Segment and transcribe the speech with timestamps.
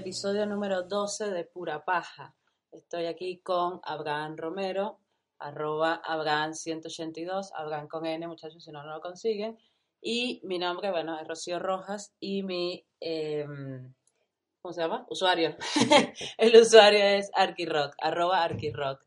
[0.00, 2.34] episodio número 12 de Pura Paja.
[2.72, 4.98] Estoy aquí con Abraham Romero,
[5.38, 9.58] arroba Abraham182, Abraham con N, muchachos, si no, no lo consiguen.
[10.00, 13.92] Y mi nombre, bueno, es Rocío Rojas y mi, em,
[14.62, 15.04] ¿cómo se llama?
[15.10, 15.54] Usuario.
[16.38, 19.04] El usuario es Arquirock, arroba Arquirock.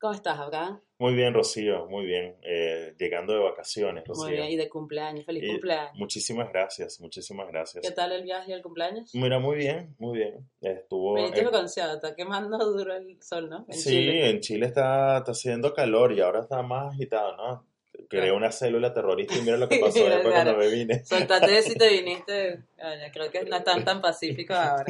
[0.00, 0.80] ¿Cómo estás, Abraham?
[1.00, 2.36] Muy bien, Rocío, muy bien.
[2.42, 4.24] Eh, llegando de vacaciones, Rocío.
[4.26, 5.24] Muy bien, y de cumpleaños.
[5.26, 5.92] Feliz Y cumpleaños.
[5.96, 7.82] Muchísimas gracias, muchísimas gracias.
[7.84, 9.12] ¿Qué tal el viaje y el cumpleaños?
[9.14, 10.48] Mira, muy bien, muy bien.
[10.60, 11.14] Estuvo...
[11.16, 13.64] Viniste en- bronceado, está quemando duro el sol, ¿no?
[13.68, 14.30] En Sí, Chile.
[14.30, 17.66] en Chile está, está haciendo calor y ahora está más agitado, ¿no?
[18.08, 20.52] Creé una célula terrorista y mira lo que pasó después claro.
[20.52, 21.04] cuando me vine.
[21.04, 22.62] Soltate si te viniste.
[22.76, 24.84] Coño, creo que no están tan pacíficos ahora.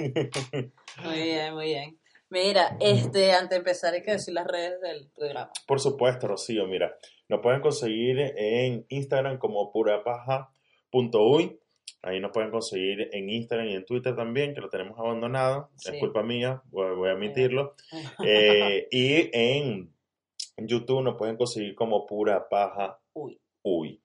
[1.03, 1.98] Muy bien, muy bien.
[2.31, 5.51] Mira, este, antes de empezar hay que decir las redes del programa.
[5.67, 6.95] Por supuesto, Rocío, mira,
[7.29, 11.59] nos pueden conseguir en Instagram como purapaja.uy.
[12.03, 15.71] Ahí nos pueden conseguir en Instagram y en Twitter también, que lo tenemos abandonado.
[15.77, 15.91] Sí.
[15.93, 17.75] Es culpa mía, voy, a admitirlo.
[18.27, 19.91] Eh, y en
[20.59, 24.03] YouTube nos pueden conseguir como Pura Paja Uy, Uy.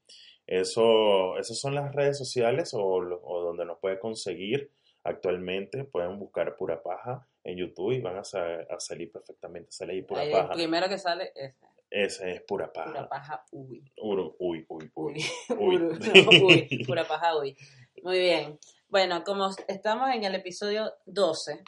[0.48, 4.72] Eso, esas son las redes sociales o, o donde nos puede conseguir
[5.04, 5.84] actualmente.
[5.84, 9.72] Pueden buscar Pura Paja en YouTube y van a, sa- a salir perfectamente.
[9.72, 10.54] Sale ahí Pura ahí el Paja.
[10.54, 11.56] primero que sale es
[11.90, 12.90] Ese es Pura Paja.
[12.92, 13.84] pura paja uy.
[13.98, 15.14] Uru- Uy, uy, uy.
[15.50, 15.76] Uy, Uy.
[15.76, 17.56] Uru, no, uy, pura paja uy.
[18.02, 18.60] Muy bien.
[18.88, 21.64] Bueno, como estamos en el episodio 12,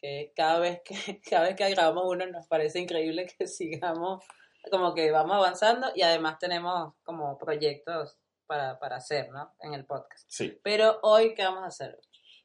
[0.00, 4.24] que cada vez que cada vez que grabamos uno nos parece increíble que sigamos
[4.70, 9.52] como que vamos avanzando y además tenemos como proyectos para, para hacer, ¿no?
[9.60, 10.24] En el podcast.
[10.28, 10.58] Sí.
[10.62, 11.98] Pero hoy, ¿qué vamos a hacer?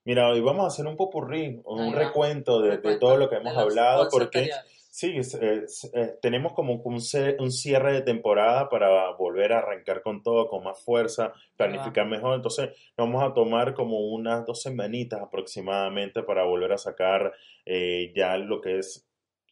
[0.06, 4.04] Mira, hoy vamos a hacer un popurrí, un recuento de, todo lo que hemos hablado,
[4.04, 4.88] 11 porque anteriores.
[4.92, 6.96] sí, es- es- eh, tenemos como un,
[7.40, 12.36] un cierre de temporada para volver a arrancar con todo, con más fuerza, planificar mejor.
[12.36, 17.34] Entonces, vamos a tomar como unas dos semanitas aproximadamente para volver a sacar
[17.66, 19.06] eh, ya lo que es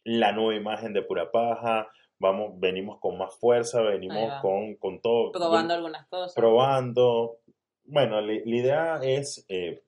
[0.04, 1.88] la nueva imagen de Pura Paja.
[2.18, 5.30] Vamos, venimos con más fuerza, venimos con, con todo.
[5.30, 6.34] Probando algunas cosas.
[6.34, 7.36] probando.
[7.84, 9.82] Bueno, la, la idea es eh,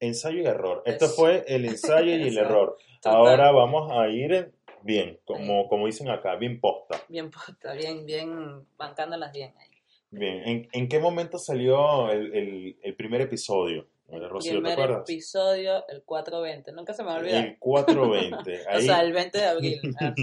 [0.00, 0.82] ensayo y error.
[0.86, 1.14] Esto Eso.
[1.14, 2.76] fue el ensayo y el error.
[3.02, 3.16] Total.
[3.16, 4.52] Ahora vamos a ir
[4.82, 7.00] bien, como, como dicen acá, bien posta.
[7.08, 9.68] Bien puesta, bien, bien, bancándolas bien ahí.
[10.10, 13.86] Bien, ¿en, en qué momento salió el, el- el primer episodio?
[14.08, 15.00] Eh, Rocío, ¿te Primer acuerdas?
[15.10, 16.70] episodio, el 420.
[16.70, 17.44] Nunca se me va a olvidar.
[17.44, 18.60] El 420.
[18.66, 19.80] O Ahí, sea, el 20 de abril.
[20.00, 20.14] Ah,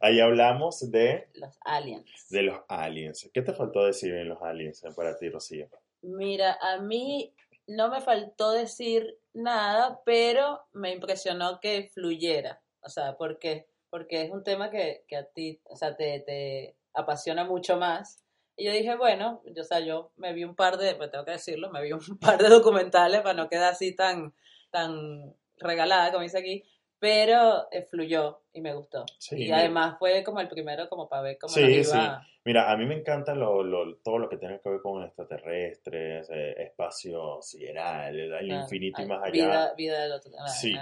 [0.00, 2.28] ahí hablamos de, Los aliens.
[2.30, 3.28] de los aliens.
[3.34, 5.66] ¿Qué te faltó decir en los aliens eh, para ti, Rocío?
[6.02, 7.32] Mira, a mí
[7.66, 12.60] no me faltó decir nada, pero me impresionó que fluyera.
[12.80, 13.66] O sea, ¿por qué?
[13.90, 18.24] Porque es un tema que, que a ti, o sea, te, te apasiona mucho más.
[18.56, 21.24] Y yo dije, bueno, yo, o sea, yo me vi un par de, pues tengo
[21.24, 24.34] que decirlo, me vi un par de documentales para no quedar así tan,
[24.70, 26.64] tan regalada, como dice aquí,
[27.02, 29.04] pero eh, fluyó y me gustó.
[29.18, 31.96] Sí, y además fue como el primero, como para ver cómo Sí, nos sí.
[31.98, 32.24] iba.
[32.44, 36.28] Mira, a mí me encanta lo, lo- todo lo que tiene que ver con extraterrestres,
[36.30, 39.32] eh, espacio sideral, el, el ah, infinito y más allá.
[39.32, 40.30] Vida, vida del otro.
[40.38, 40.72] ah, Sí.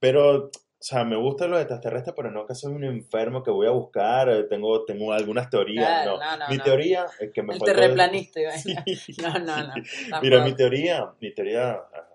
[0.00, 0.50] Pero, o
[0.80, 3.70] sea, me gusta lo de extraterrestres, pero no que soy un enfermo que voy a
[3.70, 6.24] buscar, eh, tengo, tengo algunas teorías, Claro, no.
[6.24, 8.40] no, no, mi teoría es que me El terreplanista.
[8.40, 8.74] iba a Sí.
[9.22, 9.74] No, no, no.
[10.22, 12.08] Mira, mi teoría, mi teoría ah,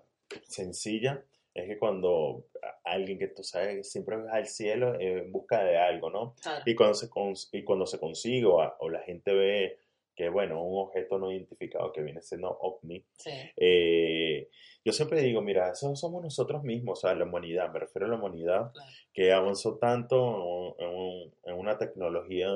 [0.48, 1.22] sencilla
[1.54, 2.46] es que cuando
[2.84, 6.34] alguien que tú sabes siempre va al cielo en busca de algo, ¿no?
[6.66, 9.78] Y cuando se, cons- y cuando se consigue o, a- o la gente ve
[10.16, 13.30] que, bueno, un objeto no identificado que viene siendo ovni, Sí.
[13.56, 14.48] eh,
[14.84, 18.10] yo siempre digo, mira, eso somos nosotros mismos, o sea, la humanidad, me refiero a
[18.10, 18.90] la humanidad, Claro.
[19.12, 22.48] que avanzó tanto en una tecnología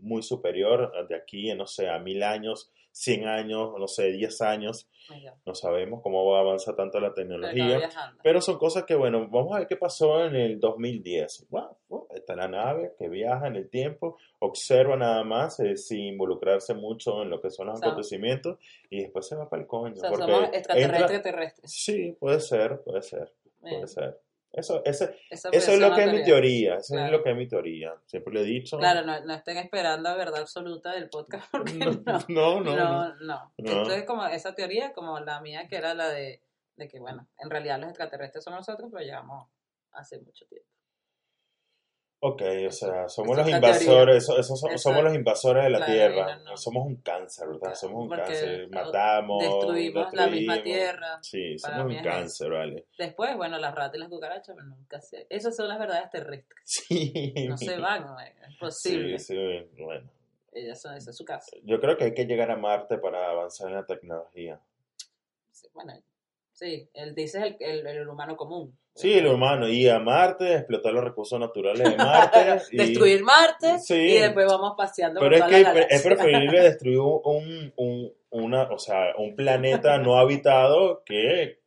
[0.00, 4.86] muy superior de aquí, no sé, a mil años, cien años, no sé, diez años,
[5.10, 7.88] Mira, no sabemos cómo va a avanzar tanto la tecnología.
[8.22, 11.46] Pero son cosas que, bueno, vamos a ver qué pasó en el 2010.
[11.50, 16.00] Bueno, bueno, está la nave que viaja en el tiempo, observa nada más, eh, sin
[16.00, 18.58] involucrarse mucho en lo que son los O sea, acontecimientos,
[18.90, 19.94] y después se va para el coño.
[19.94, 21.70] O sea, porque somos extraterrestres entra- terrestres.
[21.72, 23.74] Sí, puede ser, puede ser, Bien.
[23.76, 24.20] puede ser.
[24.52, 25.06] Eso, eso
[25.50, 27.06] puede es lo que es mi teoría, eso Claro.
[27.06, 27.94] es lo que es mi teoría.
[28.06, 28.78] Siempre lo he dicho.
[28.78, 31.92] Claro, no, no estén esperando la verdad absoluta del podcast porque no.
[32.28, 33.14] no, no, No, no.
[33.20, 33.52] no.
[33.56, 33.82] No.
[33.82, 36.42] Esto es como esa teoría, como la mía, que era la de,
[36.76, 39.48] de que, bueno, en realidad los extraterrestres somos nosotros, pero llevamos
[39.92, 40.68] hace mucho tiempo.
[42.24, 45.64] Ok, o sea, somos los es la invasores, eso, eso so- Eso- somos los invasores
[45.64, 46.36] de la claro, Tierra.
[46.36, 46.56] no, no.
[46.56, 47.60] Somos un cáncer, ¿verdad?
[47.60, 48.68] Claro, somos un cáncer.
[48.70, 50.62] Matamos, destruimos la misma destruimos.
[50.62, 51.18] Tierra.
[51.22, 52.86] Sí, somos un cáncer, ¿vale?
[52.96, 55.26] Después, bueno, las ratas y las cucarachas, pero nunca se...
[55.30, 56.60] Esas son las verdades terrestres.
[56.64, 57.34] Sí.
[57.48, 59.18] No se van, no es posible.
[59.18, 60.08] Sí, sí, bueno.
[60.52, 61.56] Ellas son, esa es su casa.
[61.64, 64.60] Yo creo que hay que llegar a Marte para avanzar en la tecnología.
[65.50, 65.94] Sí, Bueno,
[66.52, 68.78] sí, él dice el, el, el humano común.
[68.94, 69.68] Sí, el humano.
[69.68, 72.38] Y a Marte, explotar los recursos naturales de Marte.
[72.72, 73.94] y- Destruir Marte Sí.
[73.94, 78.12] y después vamos paseando Pero por es toda que la es preferible destruir un, un,
[78.30, 81.58] una, o sea, un planeta no habitado que,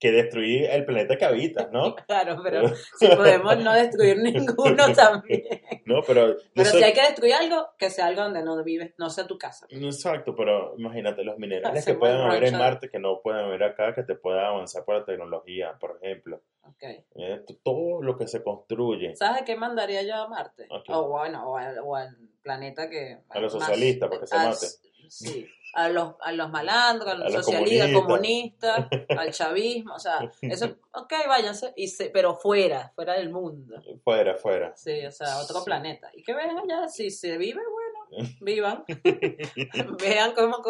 [0.00, 1.94] que, destruir el planeta que habitas, ¿no?
[2.06, 2.68] Claro, pero
[2.98, 5.42] si podemos no destruir ninguno también.
[5.84, 6.36] No, pero...
[6.54, 9.26] Pero soy- si hay que destruir algo, que sea algo donde no vives, no sea
[9.26, 9.66] tu casa.
[9.70, 12.58] Exacto, pero imagínate los minerales que pueden haber en.
[12.58, 16.42] Marte que no pueden haber acá, que te pueda avanzar por la tecnología, por ejemplo.
[16.62, 16.82] Ok.
[17.16, 19.14] Eh, Todo lo que se construye.
[19.16, 20.66] ¿Sabes a qué mandaría yo a Marte?
[20.88, 23.18] O bueno, o al, o al planeta que...
[23.28, 24.68] A los socialistas, para que se maten.
[25.10, 30.78] Sí, a los, a los malandros, a los, socialistas, comunistas, al chavismo, o sea, eso,
[30.92, 33.82] ok, váyanse, y se, pero fuera, fuera del mundo.
[34.02, 34.76] Fuera, fuera.
[34.76, 35.64] Sí, o sea, otro Sí.
[35.64, 36.10] planeta.
[36.14, 38.84] Y que vean allá, si se vive, bueno, vivan.
[40.00, 40.62] Vean cómo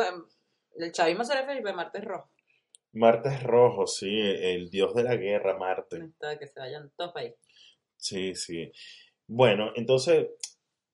[0.77, 2.31] el chavismo se refiere a Marte es rojo.
[2.93, 5.99] Marte es rojo, sí, el dios de la guerra, Marte.
[6.05, 7.35] Está, que se vayan todos ahí.
[7.97, 8.73] Sí, sí.
[9.27, 10.29] Bueno, entonces,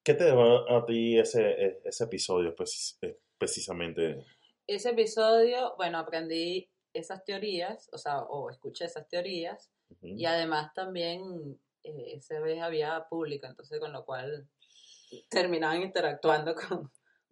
[0.02, 2.54] ¿qué te dejó a ti ese, ese episodio
[3.00, 4.25] eh, precisamente?
[4.67, 9.71] Ese episodio, bueno, aprendí esas teorías, o sea, o escuché esas teorías,
[10.03, 14.49] y además también eh, esa vez había público, entonces con lo cual
[15.31, 16.69] terminaban interactuando con,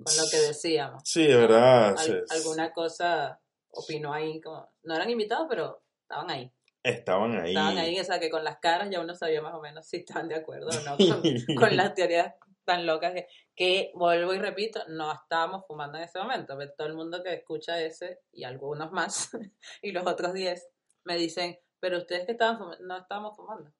[0.02, 1.02] con lo que decíamos.
[1.04, 1.96] Sí, de verdad.
[1.98, 3.40] Al- alguna cosa
[3.70, 6.52] opinó ahí, como, no eran invitados, pero estaban ahí.
[6.82, 7.48] Estaban ahí.
[7.48, 9.96] Estaban ahí, o sea, que con las caras ya uno sabía más o menos si
[9.98, 10.96] estaban de acuerdo o no
[11.56, 13.12] con, con las teorías tan locas
[13.54, 17.80] que, vuelvo y repito, no estábamos fumando en ese momento, todo el mundo que escucha
[17.80, 19.30] ese y algunos más
[19.82, 20.68] y los otros 10
[21.04, 23.72] me dicen, pero ustedes que estaban fumando, no estábamos fumando,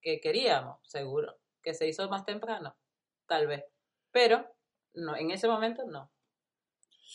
[0.00, 2.76] que queríamos, seguro, que se hizo más temprano,
[3.26, 3.64] tal vez,
[4.10, 4.46] pero
[4.94, 6.10] no, en ese momento no.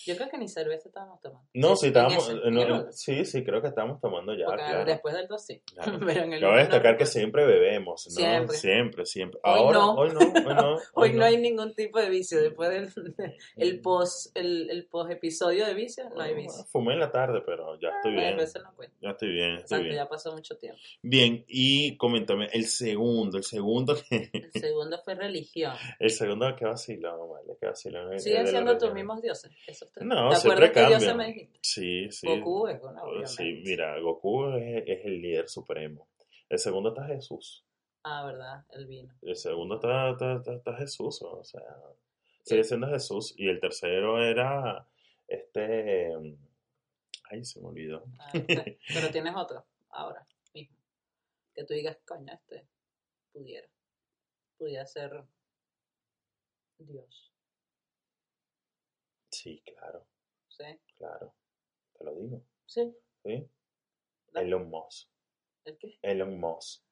[0.06, 1.47] Yo creo que ni cerveza estábamos tomando.
[1.53, 2.33] No, sí, estábamos.
[2.45, 2.91] no, uno.
[2.91, 4.86] sí, sí, creo que estábamos tomando ya, Porque claro.
[4.86, 5.62] después del 2 sí.
[5.74, 6.00] Claro.
[6.06, 8.12] Pero en el Cabe no destacar que siempre bebemos, ¿no?
[8.15, 8.57] Siempre.
[8.57, 9.39] Siempre, siempre.
[9.44, 9.94] Hoy Ahora, no.
[9.95, 10.77] hoy no, hoy no.
[10.94, 12.41] Hoy no hay ningún tipo de vicio.
[12.41, 13.15] Después del
[13.57, 16.63] el post, el, el post episodio de vicio, no hay vicio.
[16.71, 18.39] Fumé en la tarde, pero ya estoy Bueno, bien.
[18.39, 18.59] eso.
[19.01, 19.95] Ya estoy bien, estoy Exacto, bien.
[19.95, 20.80] ya pasó mucho tiempo.
[21.01, 25.74] Bien, y coméntame, el segundo, el segundo, que- El segundo fue religión.
[26.00, 28.13] el segundo, qué vacilón, vale, qué vacilón.
[28.13, 29.51] el- Siguen siendo tus mismos dioses.
[29.68, 31.59] Esos No, ¿Te siempre acuerdas me dijiste?
[31.62, 32.27] Sí, sí.
[32.27, 33.27] Goku es uno, obviamente.
[33.27, 36.07] Sí, mira, Goku es, es el líder supremo.
[36.47, 37.63] El segundo está Jesús.
[38.03, 39.13] Ah, verdad, el vino.
[39.21, 41.62] El segundo está, está, está- está Jesús, o sea,
[42.44, 43.33] sigue siendo Jesús.
[43.38, 44.88] Y el tercero era
[45.27, 46.13] este.
[47.30, 48.03] Ay, se me olvidó.
[48.19, 48.31] Ah.
[48.33, 50.75] Pero tienes otro, ahora mismo.
[51.53, 52.65] Que tú digas, coño, este
[53.33, 53.68] pudiera.
[54.57, 55.24] Pudiera ser
[56.80, 57.29] Dios.
[59.41, 60.06] Sí, claro,
[60.50, 60.65] ¿Sí?
[60.97, 61.33] claro.
[61.97, 62.41] Te lo digo.
[62.65, 62.94] Sí.
[63.24, 63.50] ¿Sí?
[64.33, 65.07] Elon Musk.
[65.63, 65.97] ¿El qué?
[66.01, 66.83] Elon Musk.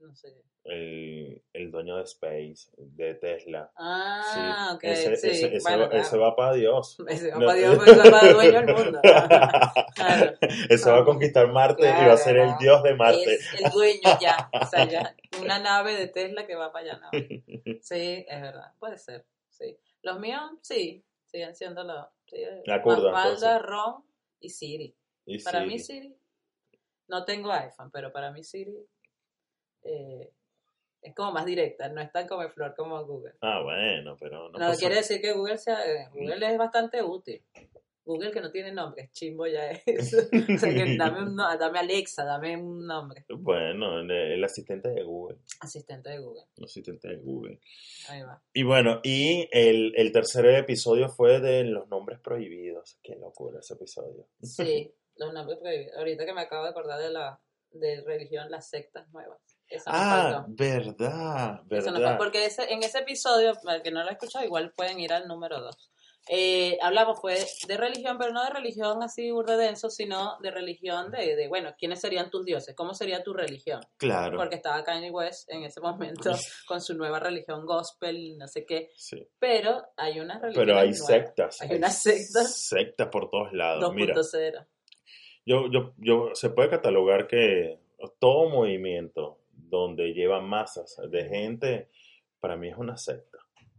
[0.00, 0.42] No sé.
[0.64, 3.72] El, el dueño de Space, de Tesla.
[3.74, 5.28] Ah, Sí, ok, ese, sí.
[5.30, 6.04] ese, ese bueno, va, claro.
[6.04, 6.98] ese va para Dios.
[7.08, 7.46] Ese va No.
[7.46, 9.00] para Dios, pues, ese va para dueño del mundo.
[9.94, 10.36] Claro.
[10.68, 13.34] Ese va a conquistar Marte y va a ser el dios de Marte.
[13.34, 14.48] Es el dueño ya.
[14.52, 15.16] O sea, ya.
[15.42, 17.00] Una nave de Tesla que va para allá.
[17.00, 17.10] ¿no?
[17.80, 18.72] Sí, es verdad.
[18.78, 19.26] Puede ser.
[19.48, 19.76] Sí.
[20.02, 21.04] Los míos, sí.
[21.30, 22.06] Siguen siendo los.
[22.26, 23.58] Sí, La curda, Mafalda.
[23.58, 24.04] Ron
[24.40, 24.94] y Siri.
[25.26, 26.14] Y Para mí, Siri.
[27.08, 28.76] No tengo iPhone, pero para mí, Siri.
[29.82, 30.32] eh,
[31.00, 31.88] es como más directa.
[31.88, 33.34] No es tan como flor como Google.
[33.40, 35.78] Ah, bueno, pero no No, pasa- quiere decir que Google sea.
[36.12, 37.42] Google es bastante útil.
[38.08, 39.84] Google que no tiene nombre, chimbo ya es.
[40.54, 43.26] o sea, que dame, un dame Alexa, dame un nombre.
[43.28, 45.36] Bueno, el, asistente de Google.
[45.60, 46.44] Asistente de Google.
[46.56, 47.60] El asistente de Google.
[48.08, 48.42] Ahí va.
[48.54, 52.98] Y bueno, y el, el tercer episodio fue de los nombres prohibidos.
[53.02, 54.26] Qué locura ese episodio.
[54.42, 55.94] Sí, los nombres prohibidos.
[55.98, 57.38] Ahorita que me acabo de acordar de la
[57.72, 59.38] de religión, las sectas nuevas.
[59.68, 62.16] Eso Ah, verdad, Eso no verdad.
[62.16, 64.98] fue- porque ese, en ese episodio, para el que no lo ha escuchado, igual pueden
[64.98, 65.90] ir al número 2.
[66.82, 71.36] Hablamos fue de religión, pero no de religión así burda denso, sino de religión de,
[71.36, 72.74] de, bueno, ¿quiénes serían tus dioses?
[72.74, 73.80] ¿Cómo sería tu religión?
[73.96, 74.36] Claro.
[74.36, 76.30] Porque estaba Kanye West en ese momento
[76.66, 78.90] con su nueva religión gospel, no sé qué.
[78.96, 79.26] Sí.
[79.38, 81.06] Pero hay unas religiones Pero hay nuevas.
[81.06, 81.62] sectas.
[81.62, 82.56] Hay unas sectas.
[82.68, 83.94] Sectas por todos lados.
[83.94, 84.66] Mira, 2.0.
[85.46, 87.78] yo, yo, yo, se puede catalogar que
[88.18, 91.88] todo movimiento donde lleva masas de gente,
[92.40, 93.38] para mí es una secta.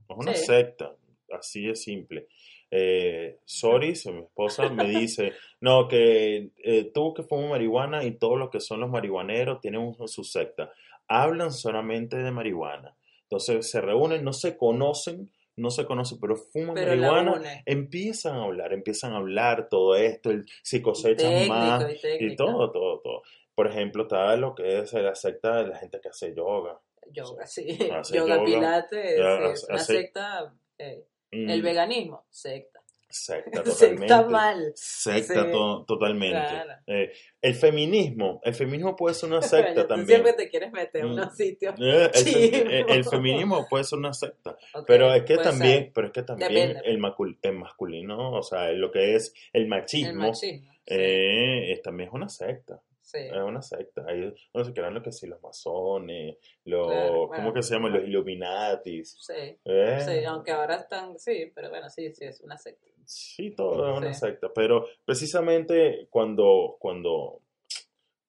[0.09, 0.45] Es una Sí.
[0.45, 0.95] secta,
[1.33, 2.27] así de simple.
[2.71, 8.37] Eh, Soris, mi esposa, me dice, no, que eh, tú que fumas marihuana y todos
[8.37, 10.71] los que son los marihuaneros tienen un- su secta.
[11.07, 12.95] Hablan solamente de marihuana.
[13.23, 18.43] Entonces se reúnen, no se conocen, no se conocen, pero fuman Pero marihuana, empiezan a
[18.43, 21.83] hablar, empiezan a hablar todo esto, el, si cosechas Técnico más
[22.19, 23.21] y todo, todo, todo.
[23.55, 26.79] por ejemplo, está lo que es la secta de la gente que hace yoga.
[27.11, 27.65] Yoga, sí.
[27.77, 28.03] Yoga,
[28.37, 30.53] yoga, pilates, es una hace- secta.
[30.77, 32.79] eh, El Mm, veganismo, secta.
[33.11, 34.31] Secta, Secta totalmente.
[34.31, 34.71] mal.
[34.75, 35.51] Secta Sí.
[35.51, 36.37] to- totalmente.
[36.37, 36.73] Claro.
[36.85, 39.41] Eh, el feminismo, el feminismo puede ser una
[39.81, 40.07] secta también.
[40.07, 41.13] siempre te quieres meter en Mm.
[41.13, 41.73] unos sitios.
[41.79, 42.27] Eh, el,
[42.71, 44.55] eh, el feminismo puede ser una secta,
[44.87, 45.91] pero es que también, ser.
[45.93, 46.99] pero es que también el,
[47.41, 50.33] el masculino, o sea, lo que es el machismo.
[50.35, 50.61] Sí.
[50.85, 52.79] eh, es, también es una secta.
[53.11, 53.17] Sí.
[53.19, 54.03] Es una secta.
[54.07, 57.73] Ahí no se crean lo que sí, los masones, los, Claro, ¿cómo bueno, que se
[57.73, 57.93] llaman?
[57.93, 58.03] Los.
[58.03, 59.17] Illuminatis.
[59.19, 62.87] Sí, Eh, sí, aunque ahora están, sí, pero bueno, sí, sí, es una secta.
[63.05, 64.49] sí, todo es una secta.
[64.53, 67.41] Pero precisamente cuando, cuando,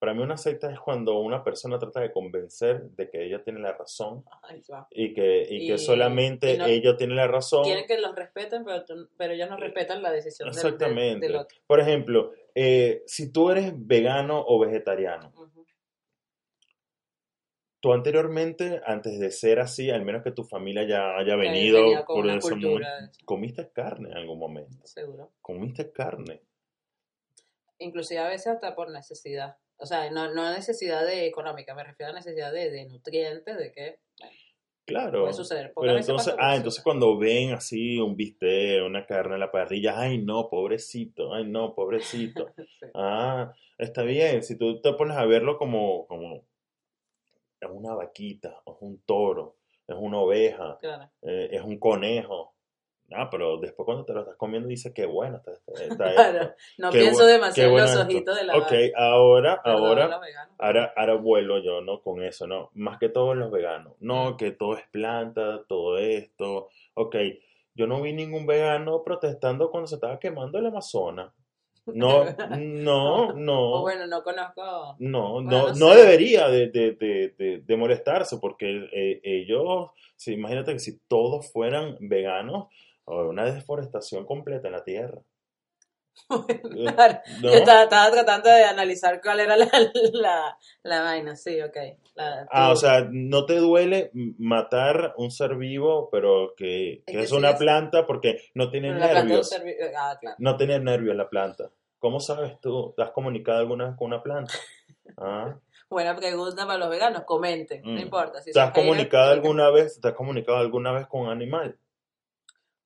[0.00, 3.60] para mí una secta es cuando una persona trata de convencer de que ella tiene
[3.60, 7.64] la razón Ay, y que, y que solamente y no- ella tiene la razón.
[7.64, 8.82] Quieren que los respeten, pero,
[9.18, 11.26] pero ellos no respetan la decisión del, Exactamente.
[11.26, 11.58] del otro.
[11.66, 15.34] Por ejemplo, eh, si tú eres vegano o vegetariano,
[17.80, 22.26] tú anteriormente, antes de ser así, al menos que tu familia ya haya venido por
[22.26, 24.86] ese cultura, momento, comiste carne en algún momento.
[24.86, 25.30] seguro.
[25.42, 26.40] Comiste carne.
[27.78, 29.56] Inclusive a veces hasta por necesidad.
[29.80, 33.72] O sea, no, no necesidad de económica, me refiero a necesidad de, de nutrientes, de
[33.72, 34.34] que bueno,
[34.86, 35.20] Claro.
[35.22, 35.72] puede suceder.
[35.80, 40.18] Pero entonces, ah, entonces cuando ven así un bistec, una carne en la parrilla, ay
[40.18, 42.52] no, pobrecito, ay no, pobrecito.
[42.80, 42.86] Sí.
[42.94, 46.44] Ah, está bien, si tú te pones a verlo como, como
[47.60, 49.56] es una vaquita, es un toro,
[49.86, 51.10] es una oveja, Claro.
[51.22, 52.54] eh, es un conejo.
[53.12, 56.54] Ah, pero después cuando te lo estás comiendo dices qué bueno está, está- está Claro,
[56.78, 60.20] no Qué pienso demasiado en los ojitos de la Ok, ahora, Perdón, ahora,
[60.58, 62.00] ahora, ahora vuelo yo, ¿no?
[62.02, 62.70] Con eso, ¿no?
[62.74, 63.94] Más que todo en los veganos.
[64.00, 66.68] No, que todo es planta, todo esto.
[66.94, 67.16] Ok,
[67.74, 71.32] yo no vi ningún vegano protestando cuando se estaba quemando el Amazonas.
[71.86, 72.24] No,
[72.58, 73.72] no, no.
[73.72, 74.94] O bueno, no conozco.
[75.00, 75.96] No, Bueno, no, no no sé.
[76.00, 81.50] debería de, de, de, de- de molestarse porque eh, ellos, sí, imagínate que si todos
[81.50, 82.68] fueran veganos,
[83.10, 85.20] una deforestación completa en la tierra.
[86.28, 87.50] Claro, ¿No?
[87.50, 89.66] Yo estaba, estaba tratando de analizar cuál era la,
[90.12, 91.76] la, la vaina, sí, ok.
[92.14, 97.32] La- Ah, o sea, no te duele matar un ser vivo, pero que, que Es
[97.32, 99.50] una planta porque no tiene nervios.
[99.64, 100.36] vi- Ah, claro.
[100.38, 101.70] No tiene nervios la planta.
[101.98, 102.92] ¿Cómo sabes tú?
[102.96, 104.52] ¿Te has comunicado alguna vez con una planta?
[105.16, 105.54] Ah,
[105.90, 107.98] Buena pregunta para los veganos, comenten, no Mm.
[107.98, 108.40] importa.
[108.42, 110.00] Si ¿Te has comunicado alguna vez?
[110.00, 111.76] ¿Te has comunicado alguna vez con un animal?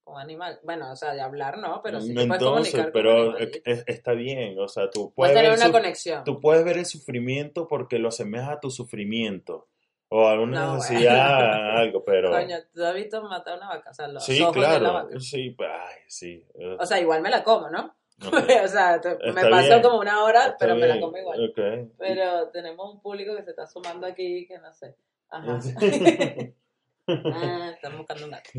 [0.05, 0.61] Con animal.
[0.63, 3.85] Bueno, o sea, de hablar no, pero sí te puedes Entonces, comunicar con pero es-
[3.87, 6.25] está bien, o sea, tú Puedes puedes tener ver, una conexión.
[6.25, 9.69] tú puedes ver el sufrimiento porque lo asemejas a tu sufrimiento
[10.11, 13.91] o alguna No, necesidad, algo, pero Coño, ¿tú has visto matar una vaca?
[13.91, 15.21] O sea, los sí, ojos de la claro, vaca.
[15.21, 17.97] sí, ay, sí, eh, O sea, igual me la como, ¿no?
[18.27, 18.35] ok,
[18.65, 19.83] o sea, te- me pasó bien.
[19.83, 21.49] como una hora, está pero me la bien, como igual.
[21.51, 21.91] ok.
[21.97, 24.97] Pero tenemos un público que se está sumando aquí que no sé.
[25.31, 25.59] Ajá.
[27.07, 28.51] Ah, estamos buscando un gato.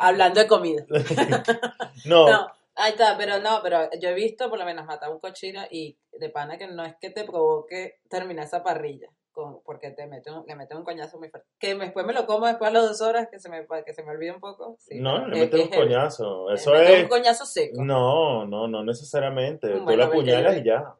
[0.00, 0.84] Hablando de comida.
[2.06, 5.20] no, No, ahí está, pero no, pero yo he visto por lo menos matar un
[5.20, 9.90] cochino y de pana que no es que te provoque terminar esa parrilla, con, porque
[9.90, 11.48] te mete un, le mete un coñazo muy fuerte.
[11.58, 14.02] Que después me lo como después a las dos horas, que se me, que se
[14.02, 14.76] me olvide un poco.
[14.80, 17.82] Sí, no, le es un coñazo, Le eso es, un coñazo seco.
[17.82, 20.94] no, no, no necesariamente, tú Bueno, la porque apuñalas y ya.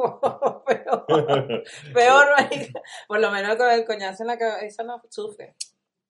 [0.66, 1.46] peor,
[1.92, 2.26] peor,
[3.06, 5.54] por lo menos con el coñazo en la cabeza no sufre.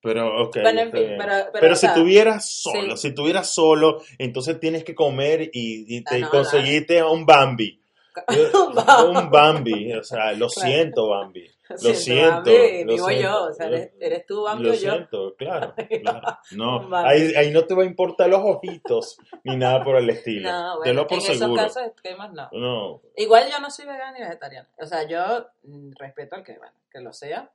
[0.02, 3.08] Pero, ok, Bueno, en fin, pero, pero, Pero si sea, tuvieras solo, sí.
[3.08, 7.26] si tuvieras solo, entonces tienes que comer y, y te Ah, no, conseguiste a un
[7.26, 7.78] Bambi.
[8.28, 9.18] Un Bambi.
[9.18, 11.46] un Bambi, o sea, lo siento, Bambi.
[11.68, 12.50] Lo Lo siento, siento.
[12.50, 13.22] Bambi, lo vivo siento.
[13.22, 14.80] yo, o sea, eres, eres tú, Bambi, Lo o yo.
[14.80, 16.38] siento, claro, claro.
[16.52, 20.50] No, ahí, ahí no te va a importar los ojitos ni nada por el estilo.
[20.50, 21.62] No, Te bueno, lo por en esos seguro.
[21.62, 22.48] casos extremos no.
[22.52, 24.68] No, Igual yo no soy vegana ni vegetariana.
[24.78, 27.48] O sea, yo mm, respeto al que, bueno, que lo sea,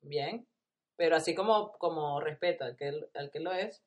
[0.00, 0.46] bien.
[0.98, 3.82] Pero así como, como respeto al que, al que lo es,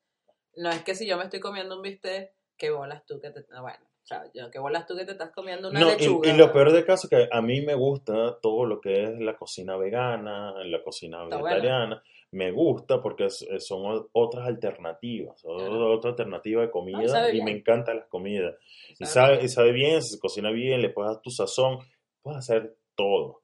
[0.56, 3.46] no es que si yo me estoy comiendo un bistec, que bolas tú que te...
[3.50, 5.98] no, Bueno, o sea, yo, que bolas tú que te estás comiendo una No, y-
[5.98, 6.30] lechuga.
[6.30, 9.20] y, lo peor de caso es que a mí me gusta todo lo que es
[9.20, 12.02] la cocina vegana, la cocina Está vegetariana.
[12.32, 15.92] Me gusta porque es- es- son otras alternativas, Claro.
[15.94, 18.56] otra alternativa de comida sabe y me encantan las comidas.
[18.98, 19.12] Y ¿sabes?
[19.14, 21.80] sabe, y sabe bien, se cocina bien, le puedes dar tu sazón,
[22.22, 23.41] puedes hacer todo.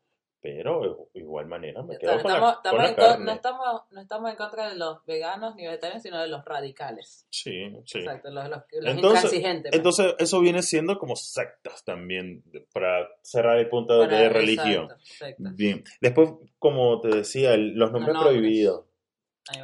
[0.50, 3.26] Pero de igual manera me quedo con estamos- la, con estamos la carne.
[3.26, 7.28] no, estamos, no estamos en contra de los veganos ni vegetarianos, sino de los radicales.
[7.30, 8.00] Sí, sí.
[8.00, 9.72] Exacto, los, los, los Entonces- intransigentes.
[9.72, 9.76] pues.
[9.78, 14.88] Entonces, eso viene siendo como sectas también, para cerrar el punto de religión.
[15.00, 15.44] exacto.
[15.54, 15.84] Bien.
[16.00, 18.34] Después, como te decía, el- los nombres nombres.
[18.38, 18.86] prohibidos.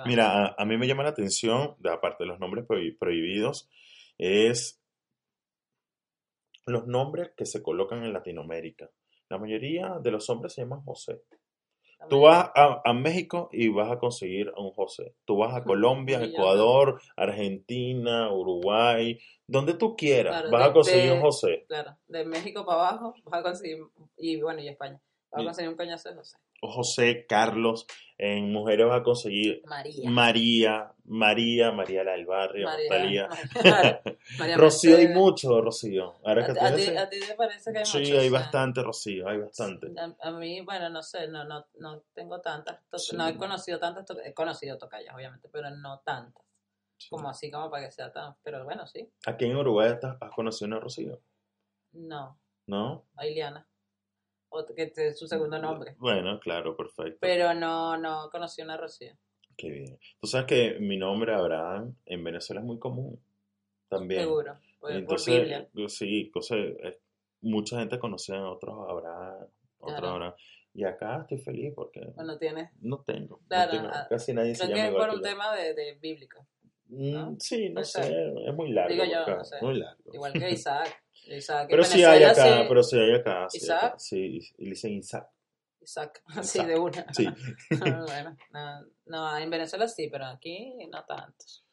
[0.05, 3.69] Mira, a, a mí me llama la atención, aparte de los nombres prohi- prohibidos,
[4.17, 4.81] es
[6.65, 8.89] los nombres que se colocan en Latinoamérica.
[9.33, 11.23] La mayoría de los hombres se llaman José.
[12.07, 15.15] Tú vas a, a México y vas a conseguir a un José.
[15.25, 16.25] Tú vas a Colombia, no.
[16.25, 21.65] Ecuador, Argentina, Uruguay, donde tú quieras, Claro, vas de- a conseguir un José.
[21.67, 23.79] Claro, de México para abajo vas a conseguir,
[24.17, 26.37] y bueno, y España, vas a conseguir un coñazo de José.
[26.71, 27.85] José, Carlos.
[28.17, 30.09] En mujeres vas a conseguir María.
[30.09, 33.27] María, María, María la del barrio, Natalia.
[33.27, 34.01] María,
[34.37, 36.13] María Rocío hay mucho, Rocío.
[36.23, 38.17] Ahora ¿A, que a ti, a ti te parece que hay Sí, muchos?
[38.19, 38.29] hay Sí.
[38.29, 39.87] bastante, Rocío, hay bastante.
[39.99, 43.17] A, a mí, bueno, no sé, no, no, no tengo tantas, Sí.
[43.17, 46.43] no he conocido tantas, he conocido tocayas, obviamente, pero no tantas,
[46.97, 47.09] Sí.
[47.09, 50.31] como así como para que sea tan, pero bueno, sí, Aquí en Uruguay estás- has
[50.31, 51.19] conocido una Rocío,
[51.93, 53.05] no, ¿no?
[53.17, 53.67] a Iliana,
[54.53, 57.17] o que es su segundo nombre, Bueno, claro, perfecto.
[57.21, 59.13] pero no, no conocí una Rocío,
[59.57, 59.99] Qué bien.
[60.19, 63.19] Tú sabes que mi nombre, Abraham, en Venezuela es muy común.
[63.87, 64.21] También.
[64.21, 66.75] seguro, por, por Entonces, Biblia, sí, entonces,
[67.41, 69.45] mucha gente conoce a otros Abraham,
[69.77, 70.07] otros Claro.
[70.15, 70.33] Abraham.
[70.73, 73.37] Y acá estoy feliz porque bueno, tienes, no tengo.
[73.41, 75.73] no Claro, tengo- ah, casi nadie se creo que llama es por un tema de,
[75.75, 76.47] de bíblico,
[76.93, 77.35] ¿no?
[77.39, 78.93] Sí, no sé, es muy largo.
[78.93, 79.55] Digo yo, acá, no sé.
[79.61, 80.13] Muy largo.
[80.13, 83.47] igual que Isaac, Isaac Pero sí hay acá, sí, pero sí hay acá.
[83.49, 83.83] Sí, Isaac.
[83.83, 85.29] acá, sí, y le dicen Isaac.
[85.81, 87.05] Isaac, así de una.
[87.13, 87.27] Sí.
[87.79, 91.65] bueno, no, no, en Venezuela sí, pero aquí no tantos.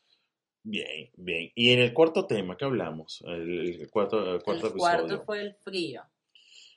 [0.62, 1.50] Bien, bien.
[1.54, 3.22] Y en el cuarto tema, ¿qué hablamos?
[3.26, 4.78] El, el cuarto, el cuarto el episodio.
[4.78, 6.02] cuarto fue el frío.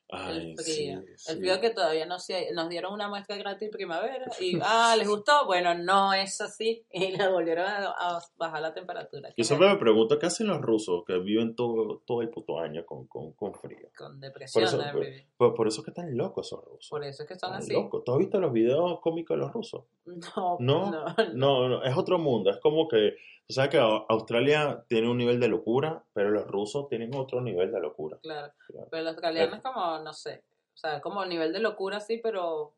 [0.09, 1.01] Ay, el frío.
[1.15, 1.31] sí.
[1.31, 5.07] El frío que todavía no se, nos dieron una muestra gratis primavera y, ah, ¿les
[5.07, 5.45] gustó?
[5.47, 6.85] Bueno, no es así.
[6.91, 9.29] Y le volvieron a, a bajar la temperatura.
[9.35, 12.85] Yo siempre me- pregunto, ¿qué hacen los rusos que viven todo, todo el puto año
[12.85, 13.89] con, con, con frío?
[13.97, 14.63] Con depresión.
[14.65, 15.25] Por eso, por, Vivir.
[15.35, 16.89] por- por eso es que están locos esos rusos.
[16.89, 17.73] Por eso es que Están así.
[17.73, 18.03] locos.
[18.05, 19.83] ¿Tú has visto los videos cómicos de los rusos?
[20.05, 22.51] No, No, no, No, no, es otro mundo.
[22.51, 23.15] Es como que,
[23.47, 27.41] tú sabes que Au- Australia tiene un nivel de locura, pero los rusos tienen otro
[27.41, 28.17] nivel de locura.
[28.21, 28.53] Claro.
[28.67, 28.87] Claro.
[28.89, 32.73] Pero el australiano es como, no sé, o sea, como nivel de locura sí, pero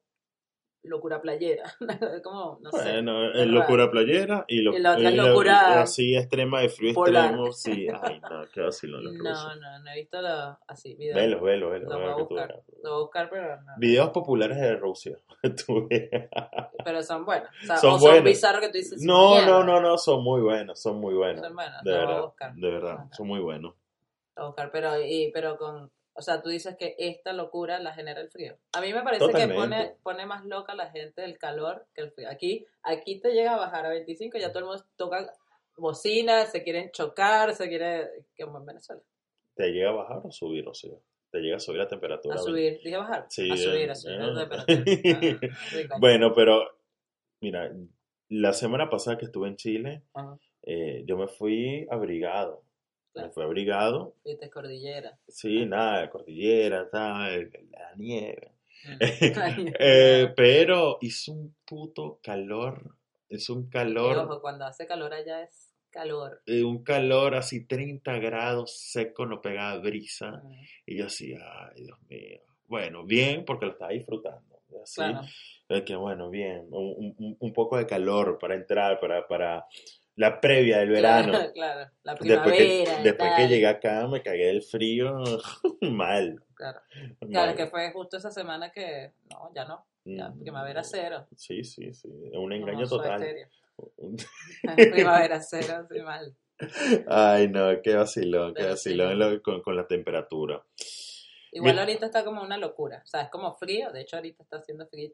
[0.85, 1.63] locura playera.
[2.23, 2.71] Como, no.
[2.71, 6.69] Bueno, es es locura playera y, lo, Y la otra es locura así extrema de
[6.69, 7.25] frío polar.
[7.25, 7.51] extremo.
[7.51, 9.17] Sí, ay, no, qué los rusos.
[9.23, 11.15] No, no, no he visto los así videos.
[11.15, 11.89] Velo, velo, velo.
[11.89, 12.63] Lo voy velo a buscar.
[12.83, 13.73] Lo voy a buscar, pero no.
[13.77, 15.17] Videos populares de Rusia.
[16.83, 17.49] Pero son buenos.
[17.63, 18.23] O sea, Son o son buenos.
[18.23, 19.01] bizarros que tú dices.
[19.03, 21.41] No, no, no, no, son muy buenos, son muy buenos.
[21.45, 23.73] Son buenos, De lo verdad, de verdad, son muy buenos.
[24.35, 25.91] Lo voy a buscar, pero, y, pero con.
[26.17, 28.57] O sea, tú dices que esta locura la genera el frío.
[28.73, 32.11] A mí me parece que pone, pone más loca la gente el calor que el
[32.11, 32.29] frío.
[32.29, 35.29] Aquí, aquí te llega a bajar a 25 y ya todo el mundo toca
[35.77, 38.25] bocina, se quieren chocar, se quiere.
[38.39, 39.01] como en Venezuela.
[39.55, 40.91] ¿Te llega a bajar o subir, o sea?
[41.31, 42.35] ¿Te llega a subir la temperatura?
[42.35, 42.79] A subir.
[42.81, 43.25] Dije bajar.
[43.29, 44.19] Sí, a subir, eh, a subir eh.
[44.19, 45.49] la temperatura.
[45.91, 45.97] Ah.
[45.99, 46.63] Bueno, pero
[47.41, 47.71] mira,
[48.29, 50.03] la semana pasada que estuve en Chile,
[50.63, 52.63] eh, yo me fui abrigado.
[53.15, 53.27] Claro.
[53.29, 54.13] Me fui abrigado.
[54.23, 55.17] Viste, cordillera.
[55.27, 58.51] Sí, nada, cordillera, tal, la nieve.
[58.85, 58.97] Mm.
[59.79, 62.95] Eh, pero hizo un puto calor.
[63.29, 64.17] Hizo un Y calor.
[64.17, 66.41] ojo, cuando hace calor allá es calor.
[66.45, 70.43] eh, un calor así 30 grados seco, no pegaba brisa.
[70.85, 72.41] Y yo así, ay, Dios mío.
[72.67, 74.59] Bueno, bien, porque lo estaba disfrutando.
[74.83, 75.21] Así, Claro.
[75.69, 76.67] eh, que bueno, bien.
[76.69, 79.65] Un, un- un poco de calor para entrar, para, para
[80.15, 81.31] la previa del verano.
[81.31, 81.91] Claro, claro.
[82.03, 82.55] La Después, primavera.
[82.95, 85.15] que, y después que llegué acá, me cagué del frío
[85.81, 86.41] mal.
[86.55, 86.79] Claro.
[87.29, 89.13] Claro, que fue justo esa semana que.
[89.29, 89.85] No, ya no.
[90.05, 91.25] Ya, Mm, primavera cero.
[91.35, 92.07] Sí, sí, sí.
[92.31, 93.49] Es un engaño Soda total.
[94.91, 96.35] Primavera cero, sí, mal.
[97.07, 100.63] Ay, no, qué vacilón, qué vacilón lo- con, con la temperatura.
[101.51, 101.81] Igual Mira.
[101.83, 103.01] ahorita está como una locura.
[103.03, 103.91] O sea, es como frío.
[103.91, 105.09] De hecho, ahorita está haciendo frío.